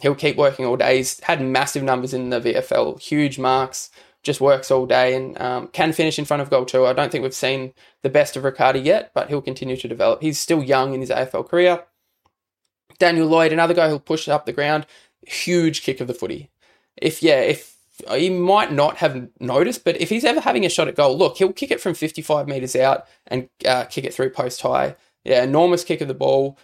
He'll 0.00 0.14
keep 0.14 0.36
working 0.36 0.64
all 0.64 0.76
day. 0.76 0.98
He's 0.98 1.20
had 1.20 1.40
massive 1.40 1.82
numbers 1.82 2.14
in 2.14 2.30
the 2.30 2.40
VFL, 2.40 3.00
huge 3.00 3.38
marks, 3.38 3.90
just 4.24 4.40
works 4.40 4.70
all 4.70 4.86
day 4.86 5.14
and 5.14 5.40
um, 5.40 5.68
can 5.68 5.92
finish 5.92 6.18
in 6.18 6.24
front 6.24 6.42
of 6.42 6.50
goal 6.50 6.64
too. 6.64 6.86
I 6.86 6.92
don't 6.92 7.12
think 7.12 7.22
we've 7.22 7.34
seen 7.34 7.74
the 8.02 8.10
best 8.10 8.36
of 8.36 8.42
Riccardi 8.42 8.80
yet, 8.80 9.12
but 9.14 9.28
he'll 9.28 9.42
continue 9.42 9.76
to 9.76 9.88
develop. 9.88 10.22
He's 10.22 10.40
still 10.40 10.62
young 10.62 10.94
in 10.94 11.00
his 11.00 11.10
AFL 11.10 11.48
career. 11.48 11.84
Daniel 12.98 13.26
Lloyd, 13.26 13.52
another 13.52 13.74
guy 13.74 13.88
who'll 13.88 14.00
push 14.00 14.28
up 14.28 14.46
the 14.46 14.52
ground, 14.52 14.86
huge 15.26 15.82
kick 15.82 16.00
of 16.00 16.06
the 16.06 16.14
footy. 16.14 16.50
If 16.96 17.22
yeah, 17.22 17.40
if 17.40 17.76
he 18.10 18.30
might 18.30 18.72
not 18.72 18.96
have 18.96 19.28
noticed, 19.40 19.84
but 19.84 20.00
if 20.00 20.08
he's 20.08 20.24
ever 20.24 20.40
having 20.40 20.64
a 20.64 20.68
shot 20.68 20.88
at 20.88 20.96
goal, 20.96 21.16
look, 21.16 21.36
he'll 21.36 21.52
kick 21.52 21.70
it 21.70 21.80
from 21.80 21.94
55 21.94 22.48
meters 22.48 22.74
out 22.74 23.04
and 23.26 23.48
uh, 23.66 23.84
kick 23.84 24.04
it 24.04 24.14
through 24.14 24.30
post 24.30 24.60
high. 24.62 24.96
Yeah, 25.24 25.42
enormous 25.42 25.84
kick 25.84 26.00
of 26.00 26.08
the 26.08 26.14
ball. 26.14 26.58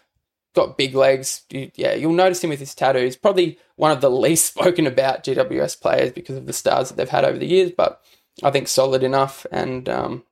Got 0.54 0.76
big 0.76 0.94
legs. 0.94 1.42
Yeah, 1.50 1.94
you'll 1.94 2.12
notice 2.12 2.42
him 2.42 2.50
with 2.50 2.58
his 2.58 2.74
tattoos. 2.74 3.16
Probably 3.16 3.58
one 3.76 3.92
of 3.92 4.00
the 4.00 4.10
least 4.24 4.46
spoken 4.46 4.86
about 4.86 5.24
GWS 5.24 5.80
players 5.80 6.12
because 6.12 6.36
of 6.36 6.46
the 6.46 6.52
stars 6.52 6.88
that 6.88 6.96
they've 6.96 7.08
had 7.08 7.24
over 7.24 7.38
the 7.38 7.46
years, 7.46 7.70
but 7.76 8.02
I 8.42 8.50
think 8.50 8.68
solid 8.68 9.02
enough. 9.02 9.46
And 9.52 9.88
um, 9.88 10.24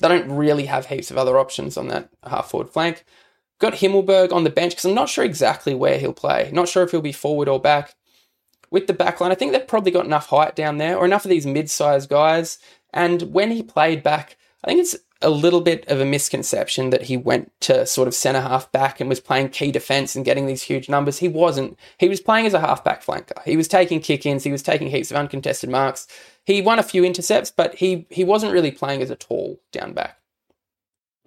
they 0.00 0.08
don't 0.08 0.32
really 0.32 0.66
have 0.66 0.86
heaps 0.86 1.10
of 1.10 1.18
other 1.18 1.38
options 1.38 1.76
on 1.76 1.88
that 1.88 2.10
half 2.24 2.50
forward 2.50 2.70
flank. 2.70 3.04
Got 3.58 3.74
Himmelberg 3.74 4.32
on 4.32 4.44
the 4.44 4.50
bench 4.50 4.72
because 4.72 4.84
I'm 4.84 4.94
not 4.94 5.08
sure 5.08 5.24
exactly 5.24 5.74
where 5.74 5.98
he'll 5.98 6.12
play. 6.12 6.50
Not 6.52 6.68
sure 6.68 6.84
if 6.84 6.92
he'll 6.92 7.00
be 7.00 7.12
forward 7.12 7.48
or 7.48 7.60
back. 7.60 7.94
With 8.70 8.86
the 8.86 8.94
backline, 8.94 9.30
I 9.30 9.34
think 9.34 9.52
they've 9.52 9.66
probably 9.66 9.92
got 9.92 10.04
enough 10.04 10.26
height 10.26 10.54
down 10.54 10.76
there 10.76 10.96
or 10.96 11.04
enough 11.04 11.24
of 11.24 11.30
these 11.30 11.46
mid 11.46 11.70
sized 11.70 12.10
guys. 12.10 12.58
And 12.92 13.22
when 13.32 13.50
he 13.50 13.62
played 13.62 14.02
back, 14.02 14.36
I 14.62 14.68
think 14.68 14.80
it's 14.80 14.96
a 15.20 15.30
little 15.30 15.60
bit 15.60 15.86
of 15.88 16.00
a 16.00 16.04
misconception 16.04 16.90
that 16.90 17.02
he 17.02 17.16
went 17.16 17.50
to 17.60 17.84
sort 17.86 18.06
of 18.06 18.14
centre 18.14 18.40
half 18.40 18.70
back 18.70 19.00
and 19.00 19.08
was 19.08 19.18
playing 19.18 19.48
key 19.48 19.72
defence 19.72 20.14
and 20.14 20.24
getting 20.24 20.46
these 20.46 20.62
huge 20.62 20.88
numbers. 20.88 21.18
He 21.18 21.28
wasn't. 21.28 21.76
He 21.98 22.08
was 22.08 22.20
playing 22.20 22.46
as 22.46 22.54
a 22.54 22.60
half 22.60 22.84
back 22.84 23.04
flanker. 23.04 23.42
He 23.44 23.56
was 23.56 23.66
taking 23.66 24.00
kick 24.00 24.24
ins, 24.24 24.44
he 24.44 24.52
was 24.52 24.62
taking 24.62 24.90
heaps 24.90 25.10
of 25.10 25.16
uncontested 25.16 25.70
marks. 25.70 26.06
He 26.44 26.62
won 26.62 26.78
a 26.78 26.84
few 26.84 27.04
intercepts, 27.04 27.50
but 27.50 27.74
he, 27.74 28.06
he 28.10 28.24
wasn't 28.24 28.52
really 28.52 28.70
playing 28.70 29.02
as 29.02 29.10
a 29.10 29.16
tall 29.16 29.60
down 29.72 29.92
back. 29.92 30.18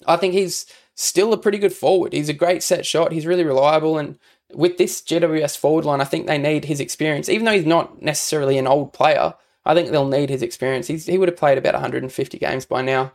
I 0.08 0.18
think 0.18 0.34
he's 0.34 0.66
still 0.96 1.34
a 1.34 1.38
pretty 1.38 1.58
good 1.58 1.74
forward. 1.74 2.14
He's 2.14 2.30
a 2.30 2.34
great 2.34 2.64
set 2.64 2.86
shot. 2.86 3.12
He's 3.12 3.28
really 3.28 3.44
reliable. 3.44 3.98
And 3.98 4.18
with 4.54 4.78
this 4.78 5.02
GWS 5.02 5.58
forward 5.58 5.86
line, 5.86 6.02
I 6.02 6.06
think 6.06 6.28
they 6.28 6.38
need 6.38 6.66
his 6.66 6.80
experience. 6.80 7.30
Even 7.30 7.46
though 7.46 7.54
he's 7.54 7.66
not 7.66 8.02
necessarily 8.02 8.58
an 8.58 8.68
old 8.68 8.94
player, 8.94 9.36
I 9.66 9.74
think 9.74 9.90
they'll 9.90 10.08
need 10.08 10.30
his 10.30 10.42
experience. 10.42 10.88
He's, 10.88 11.06
he 11.06 11.18
would 11.18 11.30
have 11.30 11.38
played 11.38 11.58
about 11.58 11.74
150 11.74 12.38
games 12.40 12.66
by 12.66 12.82
now. 12.82 13.12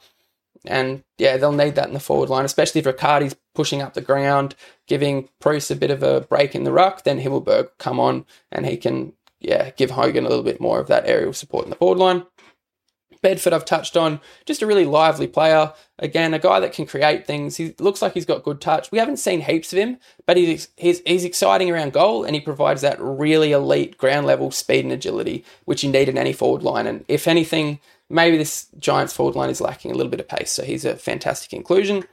And 0.67 1.03
yeah, 1.19 1.37
they'll 1.37 1.53
need 1.53 1.75
that 1.77 1.89
in 1.89 1.95
the 1.95 2.01
forward 2.01 2.29
line, 2.29 2.45
especially 2.45 2.81
if 2.81 2.87
Riccardi's 2.87 3.37
pushing 3.55 3.83
up 3.83 3.95
the 3.95 4.01
ground, 4.01 4.55
giving 4.87 5.29
Preuss 5.41 5.71
a 5.71 5.77
bit 5.77 5.91
of 5.91 6.03
a 6.03 6.23
break 6.23 6.55
in 6.55 6.65
the 6.65 6.73
ruck. 6.73 7.05
Then 7.05 7.21
Himmelberg 7.21 7.71
come 7.79 8.01
on 8.01 8.27
and 8.51 8.67
he 8.67 8.77
can, 8.77 9.13
yeah, 9.41 9.71
give 9.71 9.93
Hogan 9.93 10.27
a 10.27 10.29
little 10.29 10.45
bit 10.45 10.61
more 10.61 10.81
of 10.81 10.89
that 10.89 11.07
aerial 11.07 11.33
support 11.33 11.65
in 11.65 11.71
the 11.71 11.77
forward 11.77 11.99
line. 11.99 12.25
Bedford, 13.23 13.53
I've 13.53 13.65
touched 13.65 13.97
on, 13.97 14.21
just 14.45 14.63
a 14.63 14.67
really 14.67 14.85
lively 14.85 15.27
player. 15.27 15.73
Again, 15.99 16.35
a 16.35 16.39
guy 16.39 16.61
that 16.61 16.73
can 16.73 16.87
create 16.87 17.27
things. 17.27 17.57
He 17.57 17.75
looks 17.79 18.03
like 18.03 18.13
he's 18.13 18.27
got 18.27 18.45
good 18.45 18.61
touch. 18.61 18.93
We 18.93 18.99
haven't 18.99 19.17
seen 19.17 19.41
heaps 19.41 19.73
of 19.73 19.79
him, 19.79 19.99
but 20.27 20.37
he's, 20.37 20.69
he's, 20.77 21.01
he's 21.07 21.25
exciting 21.25 21.71
around 21.71 21.93
goal 21.93 22.25
and 22.25 22.35
he 22.35 22.41
provides 22.41 22.83
that 22.83 23.01
really 23.01 23.53
elite 23.53 23.97
ground 23.97 24.27
level 24.27 24.51
speed 24.51 24.85
and 24.85 24.93
agility, 24.93 25.45
which 25.65 25.83
you 25.83 25.91
need 25.91 26.09
in 26.09 26.19
any 26.19 26.33
forward 26.33 26.63
line. 26.63 26.87
And 26.87 27.05
if 27.09 27.27
anything, 27.27 27.81
maybe 28.09 28.37
this 28.37 28.69
Giants 28.79 29.13
forward 29.13 29.35
line 29.35 29.51
is 29.51 29.61
lacking 29.61 29.91
a 29.91 29.95
little 29.95 30.11
bit 30.11 30.21
of 30.21 30.29
pace. 30.29 30.51
So 30.51 30.63
he's 30.63 30.85
a 30.85 30.97
fantastic 30.97 31.53
inclusion. 31.53 32.05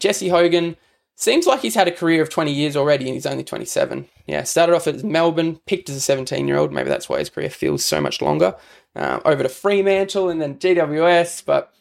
Jesse 0.00 0.28
Hogan 0.28 0.76
seems 1.16 1.46
like 1.46 1.60
he's 1.60 1.74
had 1.74 1.88
a 1.88 1.92
career 1.92 2.22
of 2.22 2.30
20 2.30 2.52
years 2.52 2.76
already 2.76 3.06
and 3.06 3.14
he's 3.14 3.26
only 3.26 3.44
27. 3.44 4.08
Yeah, 4.26 4.42
started 4.42 4.74
off 4.74 4.86
at 4.86 5.04
Melbourne, 5.04 5.60
picked 5.66 5.88
as 5.88 5.96
a 5.96 6.00
17 6.00 6.48
year 6.48 6.56
old. 6.56 6.72
Maybe 6.72 6.88
that's 6.88 7.08
why 7.08 7.18
his 7.18 7.30
career 7.30 7.50
feels 7.50 7.84
so 7.84 8.00
much 8.00 8.20
longer 8.20 8.56
uh, 8.96 9.20
over 9.24 9.42
to 9.42 9.48
Fremantle 9.48 10.28
and 10.28 10.40
then 10.40 10.58
GWS. 10.58 11.44
But 11.44 11.72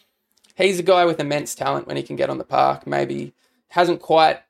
he's 0.55 0.79
a 0.79 0.83
guy 0.83 1.05
with 1.05 1.19
immense 1.19 1.55
talent 1.55 1.87
when 1.87 1.97
he 1.97 2.03
can 2.03 2.15
get 2.15 2.29
on 2.29 2.37
the 2.37 2.43
park. 2.43 2.85
Maybe 2.85 3.33
hasn't 3.69 4.01
quite. 4.01 4.41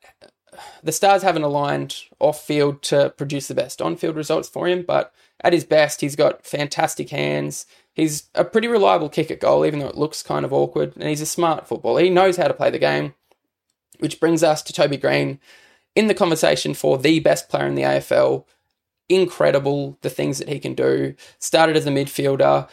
The 0.84 0.91
stars 0.91 1.23
haven't 1.23 1.43
aligned 1.43 1.95
off 2.19 2.45
field 2.45 2.84
to 2.84 3.12
produce 3.17 3.47
the 3.47 3.56
best 3.56 3.82
on 3.82 3.95
field 3.95 4.15
results 4.15 4.47
for 4.47 4.67
him, 4.67 4.84
but 4.84 5.12
at 5.41 5.54
his 5.54 5.63
best, 5.63 6.02
he's 6.02 6.15
got 6.15 6.45
fantastic 6.45 7.10
hands. 7.10 7.65
He's 7.93 8.29
a 8.34 8.43
pretty 8.43 8.67
reliable 8.67 9.10
kick 9.10 9.29
at 9.29 9.39
goal, 9.39 9.65
even 9.65 9.79
though 9.79 9.88
it 9.88 9.97
looks 9.97 10.23
kind 10.23 10.45
of 10.45 10.53
awkward. 10.53 10.95
And 10.95 11.08
he's 11.08 11.21
a 11.21 11.27
smart 11.27 11.67
footballer. 11.67 12.01
He 12.01 12.10
knows 12.10 12.38
how 12.38 12.47
to 12.47 12.53
play 12.53 12.69
the 12.69 12.79
game, 12.79 13.13
which 13.99 14.19
brings 14.19 14.43
us 14.43 14.63
to 14.63 14.73
Toby 14.73 14.97
Greene 14.97 15.39
in 15.95 16.08
the 16.08 16.15
conversation 16.15 16.73
for 16.73 16.97
the 16.97 17.19
best 17.19 17.49
player 17.49 17.67
in 17.67 17.75
the 17.75 17.84
AFL 17.84 18.45
incredible 19.10 19.97
the 20.01 20.10
things 20.10 20.39
that 20.39 20.49
he 20.49 20.60
can 20.60 20.73
do. 20.73 21.13
Started 21.39 21.75
as 21.77 21.86
a 21.86 21.91
midfielder, 21.91 22.67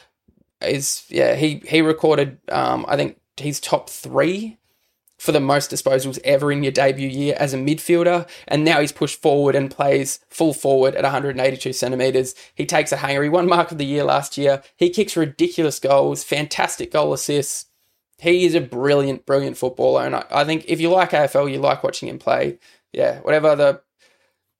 is 0.63 1.05
yeah 1.09 1.35
he 1.35 1.63
he 1.67 1.81
recorded 1.81 2.39
um, 2.51 2.85
I 2.89 2.97
think 2.97 3.19
he's 3.37 3.61
top 3.61 3.89
three 3.89 4.59
for 5.21 5.33
the 5.33 5.41
most 5.41 5.71
disposals 5.71 6.19
ever 6.25 6.51
in 6.51 6.63
your 6.63 6.73
debut 6.73 7.07
year 7.07 7.37
as 7.39 7.53
a 7.53 7.59
midfielder, 7.59 8.27
and 8.49 8.65
now 8.65 8.81
he's 8.81 8.91
pushed 8.91 9.21
forward 9.21 9.55
and 9.55 9.71
plays 9.71 10.19
full 10.31 10.55
forward 10.55 10.95
at 10.95 11.03
182 11.03 11.75
centimeters. 11.75 12.35
He 12.55 12.65
takes 12.65 12.91
a 12.91 12.97
hanger. 12.97 13.23
He 13.23 13.29
won 13.29 13.47
mark 13.47 13.71
of 13.71 13.77
the 13.77 13.85
year 13.85 14.03
last 14.03 14.39
year. 14.39 14.63
He 14.79 14.89
kicks 14.89 15.19
ridiculous 15.19 15.79
goals, 15.79 16.25
fantastic 16.25 16.91
goal 16.91 17.13
assists. 17.13 17.67
He 18.19 18.47
is 18.47 18.55
a 18.55 18.63
brilliant, 18.63 19.27
brilliant 19.27 19.59
footballer, 19.59 20.07
and 20.07 20.17
I, 20.17 20.25
I 20.31 20.45
think 20.47 20.65
if 20.67 20.81
you 20.81 20.89
like 20.89 21.11
AFL, 21.11 21.53
you 21.53 21.59
like 21.59 21.85
watching 21.85 22.09
him 22.09 22.19
play. 22.19 22.59
Yeah, 22.91 23.21
whatever 23.21 23.55
the 23.55 23.83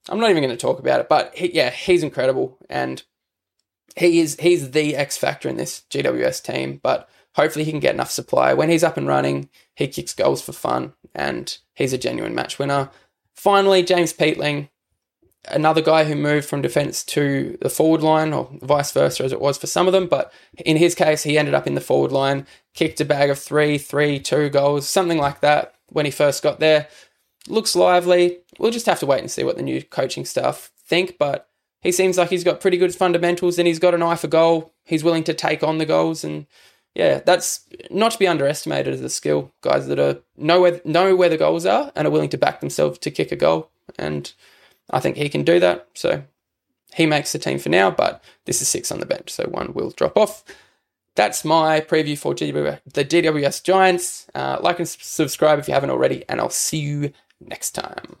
I'm 0.09 0.19
not 0.19 0.29
even 0.29 0.43
going 0.43 0.55
to 0.55 0.61
talk 0.61 0.77
about 0.77 0.99
it, 0.99 1.09
but 1.09 1.35
he, 1.35 1.55
yeah, 1.55 1.71
he's 1.71 2.03
incredible, 2.03 2.59
and 2.69 3.01
he 3.95 4.19
is 4.19 4.37
he's 4.39 4.71
the 4.71 4.95
X 4.95 5.17
factor 5.17 5.49
in 5.49 5.57
this 5.57 5.81
GWS 5.89 6.43
team. 6.43 6.79
But 6.83 7.09
hopefully, 7.35 7.65
he 7.65 7.71
can 7.71 7.79
get 7.79 7.95
enough 7.95 8.11
supply 8.11 8.53
when 8.53 8.69
he's 8.69 8.83
up 8.83 8.97
and 8.97 9.07
running. 9.07 9.49
He 9.75 9.87
kicks 9.87 10.13
goals 10.13 10.41
for 10.41 10.53
fun, 10.53 10.93
and 11.13 11.57
he's 11.73 11.93
a 11.93 11.97
genuine 11.97 12.35
match 12.35 12.59
winner. 12.59 12.89
Finally, 13.35 13.83
James 13.83 14.13
Peatling, 14.13 14.69
another 15.49 15.81
guy 15.81 16.03
who 16.03 16.15
moved 16.15 16.47
from 16.47 16.61
defence 16.61 17.03
to 17.05 17.57
the 17.61 17.69
forward 17.69 18.01
line, 18.01 18.33
or 18.33 18.49
vice 18.61 18.91
versa, 18.91 19.23
as 19.23 19.31
it 19.31 19.41
was 19.41 19.57
for 19.57 19.67
some 19.67 19.87
of 19.87 19.93
them. 19.93 20.07
But 20.07 20.31
in 20.65 20.77
his 20.77 20.95
case, 20.95 21.23
he 21.23 21.37
ended 21.37 21.53
up 21.53 21.67
in 21.67 21.75
the 21.75 21.81
forward 21.81 22.11
line, 22.11 22.45
kicked 22.73 23.01
a 23.01 23.05
bag 23.05 23.29
of 23.29 23.39
three, 23.39 23.77
three, 23.77 24.19
two 24.19 24.49
goals, 24.49 24.87
something 24.87 25.17
like 25.17 25.41
that 25.41 25.75
when 25.87 26.05
he 26.05 26.11
first 26.11 26.43
got 26.43 26.59
there 26.59 26.87
looks 27.47 27.75
lively. 27.75 28.39
We'll 28.59 28.71
just 28.71 28.85
have 28.85 28.99
to 28.99 29.05
wait 29.05 29.21
and 29.21 29.31
see 29.31 29.43
what 29.43 29.57
the 29.57 29.63
new 29.63 29.81
coaching 29.83 30.25
staff 30.25 30.71
think, 30.85 31.17
but 31.17 31.47
he 31.81 31.91
seems 31.91 32.17
like 32.17 32.29
he's 32.29 32.43
got 32.43 32.61
pretty 32.61 32.77
good 32.77 32.93
fundamentals 32.93 33.57
and 33.57 33.67
he's 33.67 33.79
got 33.79 33.95
an 33.95 34.03
eye 34.03 34.15
for 34.15 34.27
goal. 34.27 34.73
He's 34.83 35.03
willing 35.03 35.23
to 35.25 35.33
take 35.33 35.63
on 35.63 35.77
the 35.77 35.85
goals 35.85 36.23
and 36.23 36.45
yeah, 36.95 37.21
that's 37.25 37.65
not 37.89 38.11
to 38.11 38.19
be 38.19 38.27
underestimated 38.27 38.93
as 38.93 39.01
a 39.01 39.09
skill. 39.09 39.51
Guys 39.61 39.87
that 39.87 39.99
are 39.99 40.19
know 40.37 40.61
where 40.61 40.81
know 40.83 41.15
where 41.15 41.29
the 41.29 41.37
goals 41.37 41.65
are 41.65 41.91
and 41.95 42.07
are 42.07 42.11
willing 42.11 42.29
to 42.29 42.37
back 42.37 42.59
themselves 42.59 42.99
to 42.99 43.11
kick 43.11 43.31
a 43.31 43.35
goal. 43.35 43.69
And 43.97 44.31
I 44.89 44.99
think 44.99 45.15
he 45.15 45.29
can 45.29 45.43
do 45.43 45.59
that. 45.59 45.87
So 45.93 46.23
he 46.93 47.05
makes 47.05 47.31
the 47.31 47.39
team 47.39 47.59
for 47.59 47.69
now, 47.69 47.91
but 47.91 48.23
this 48.45 48.61
is 48.61 48.67
six 48.67 48.91
on 48.91 48.99
the 48.99 49.05
bench, 49.05 49.29
so 49.29 49.45
one 49.45 49.73
will 49.73 49.91
drop 49.91 50.17
off. 50.17 50.43
That's 51.15 51.43
my 51.43 51.81
preview 51.81 52.17
for 52.17 52.33
GW, 52.33 52.79
the 52.85 53.05
DWS 53.05 53.63
Giants. 53.63 54.27
Uh, 54.33 54.57
like 54.61 54.79
and 54.79 54.87
subscribe 54.87 55.59
if 55.59 55.67
you 55.67 55.73
haven't 55.73 55.89
already, 55.89 56.23
and 56.27 56.39
I'll 56.39 56.49
see 56.49 56.79
you 56.79 57.13
next 57.39 57.71
time. 57.71 58.17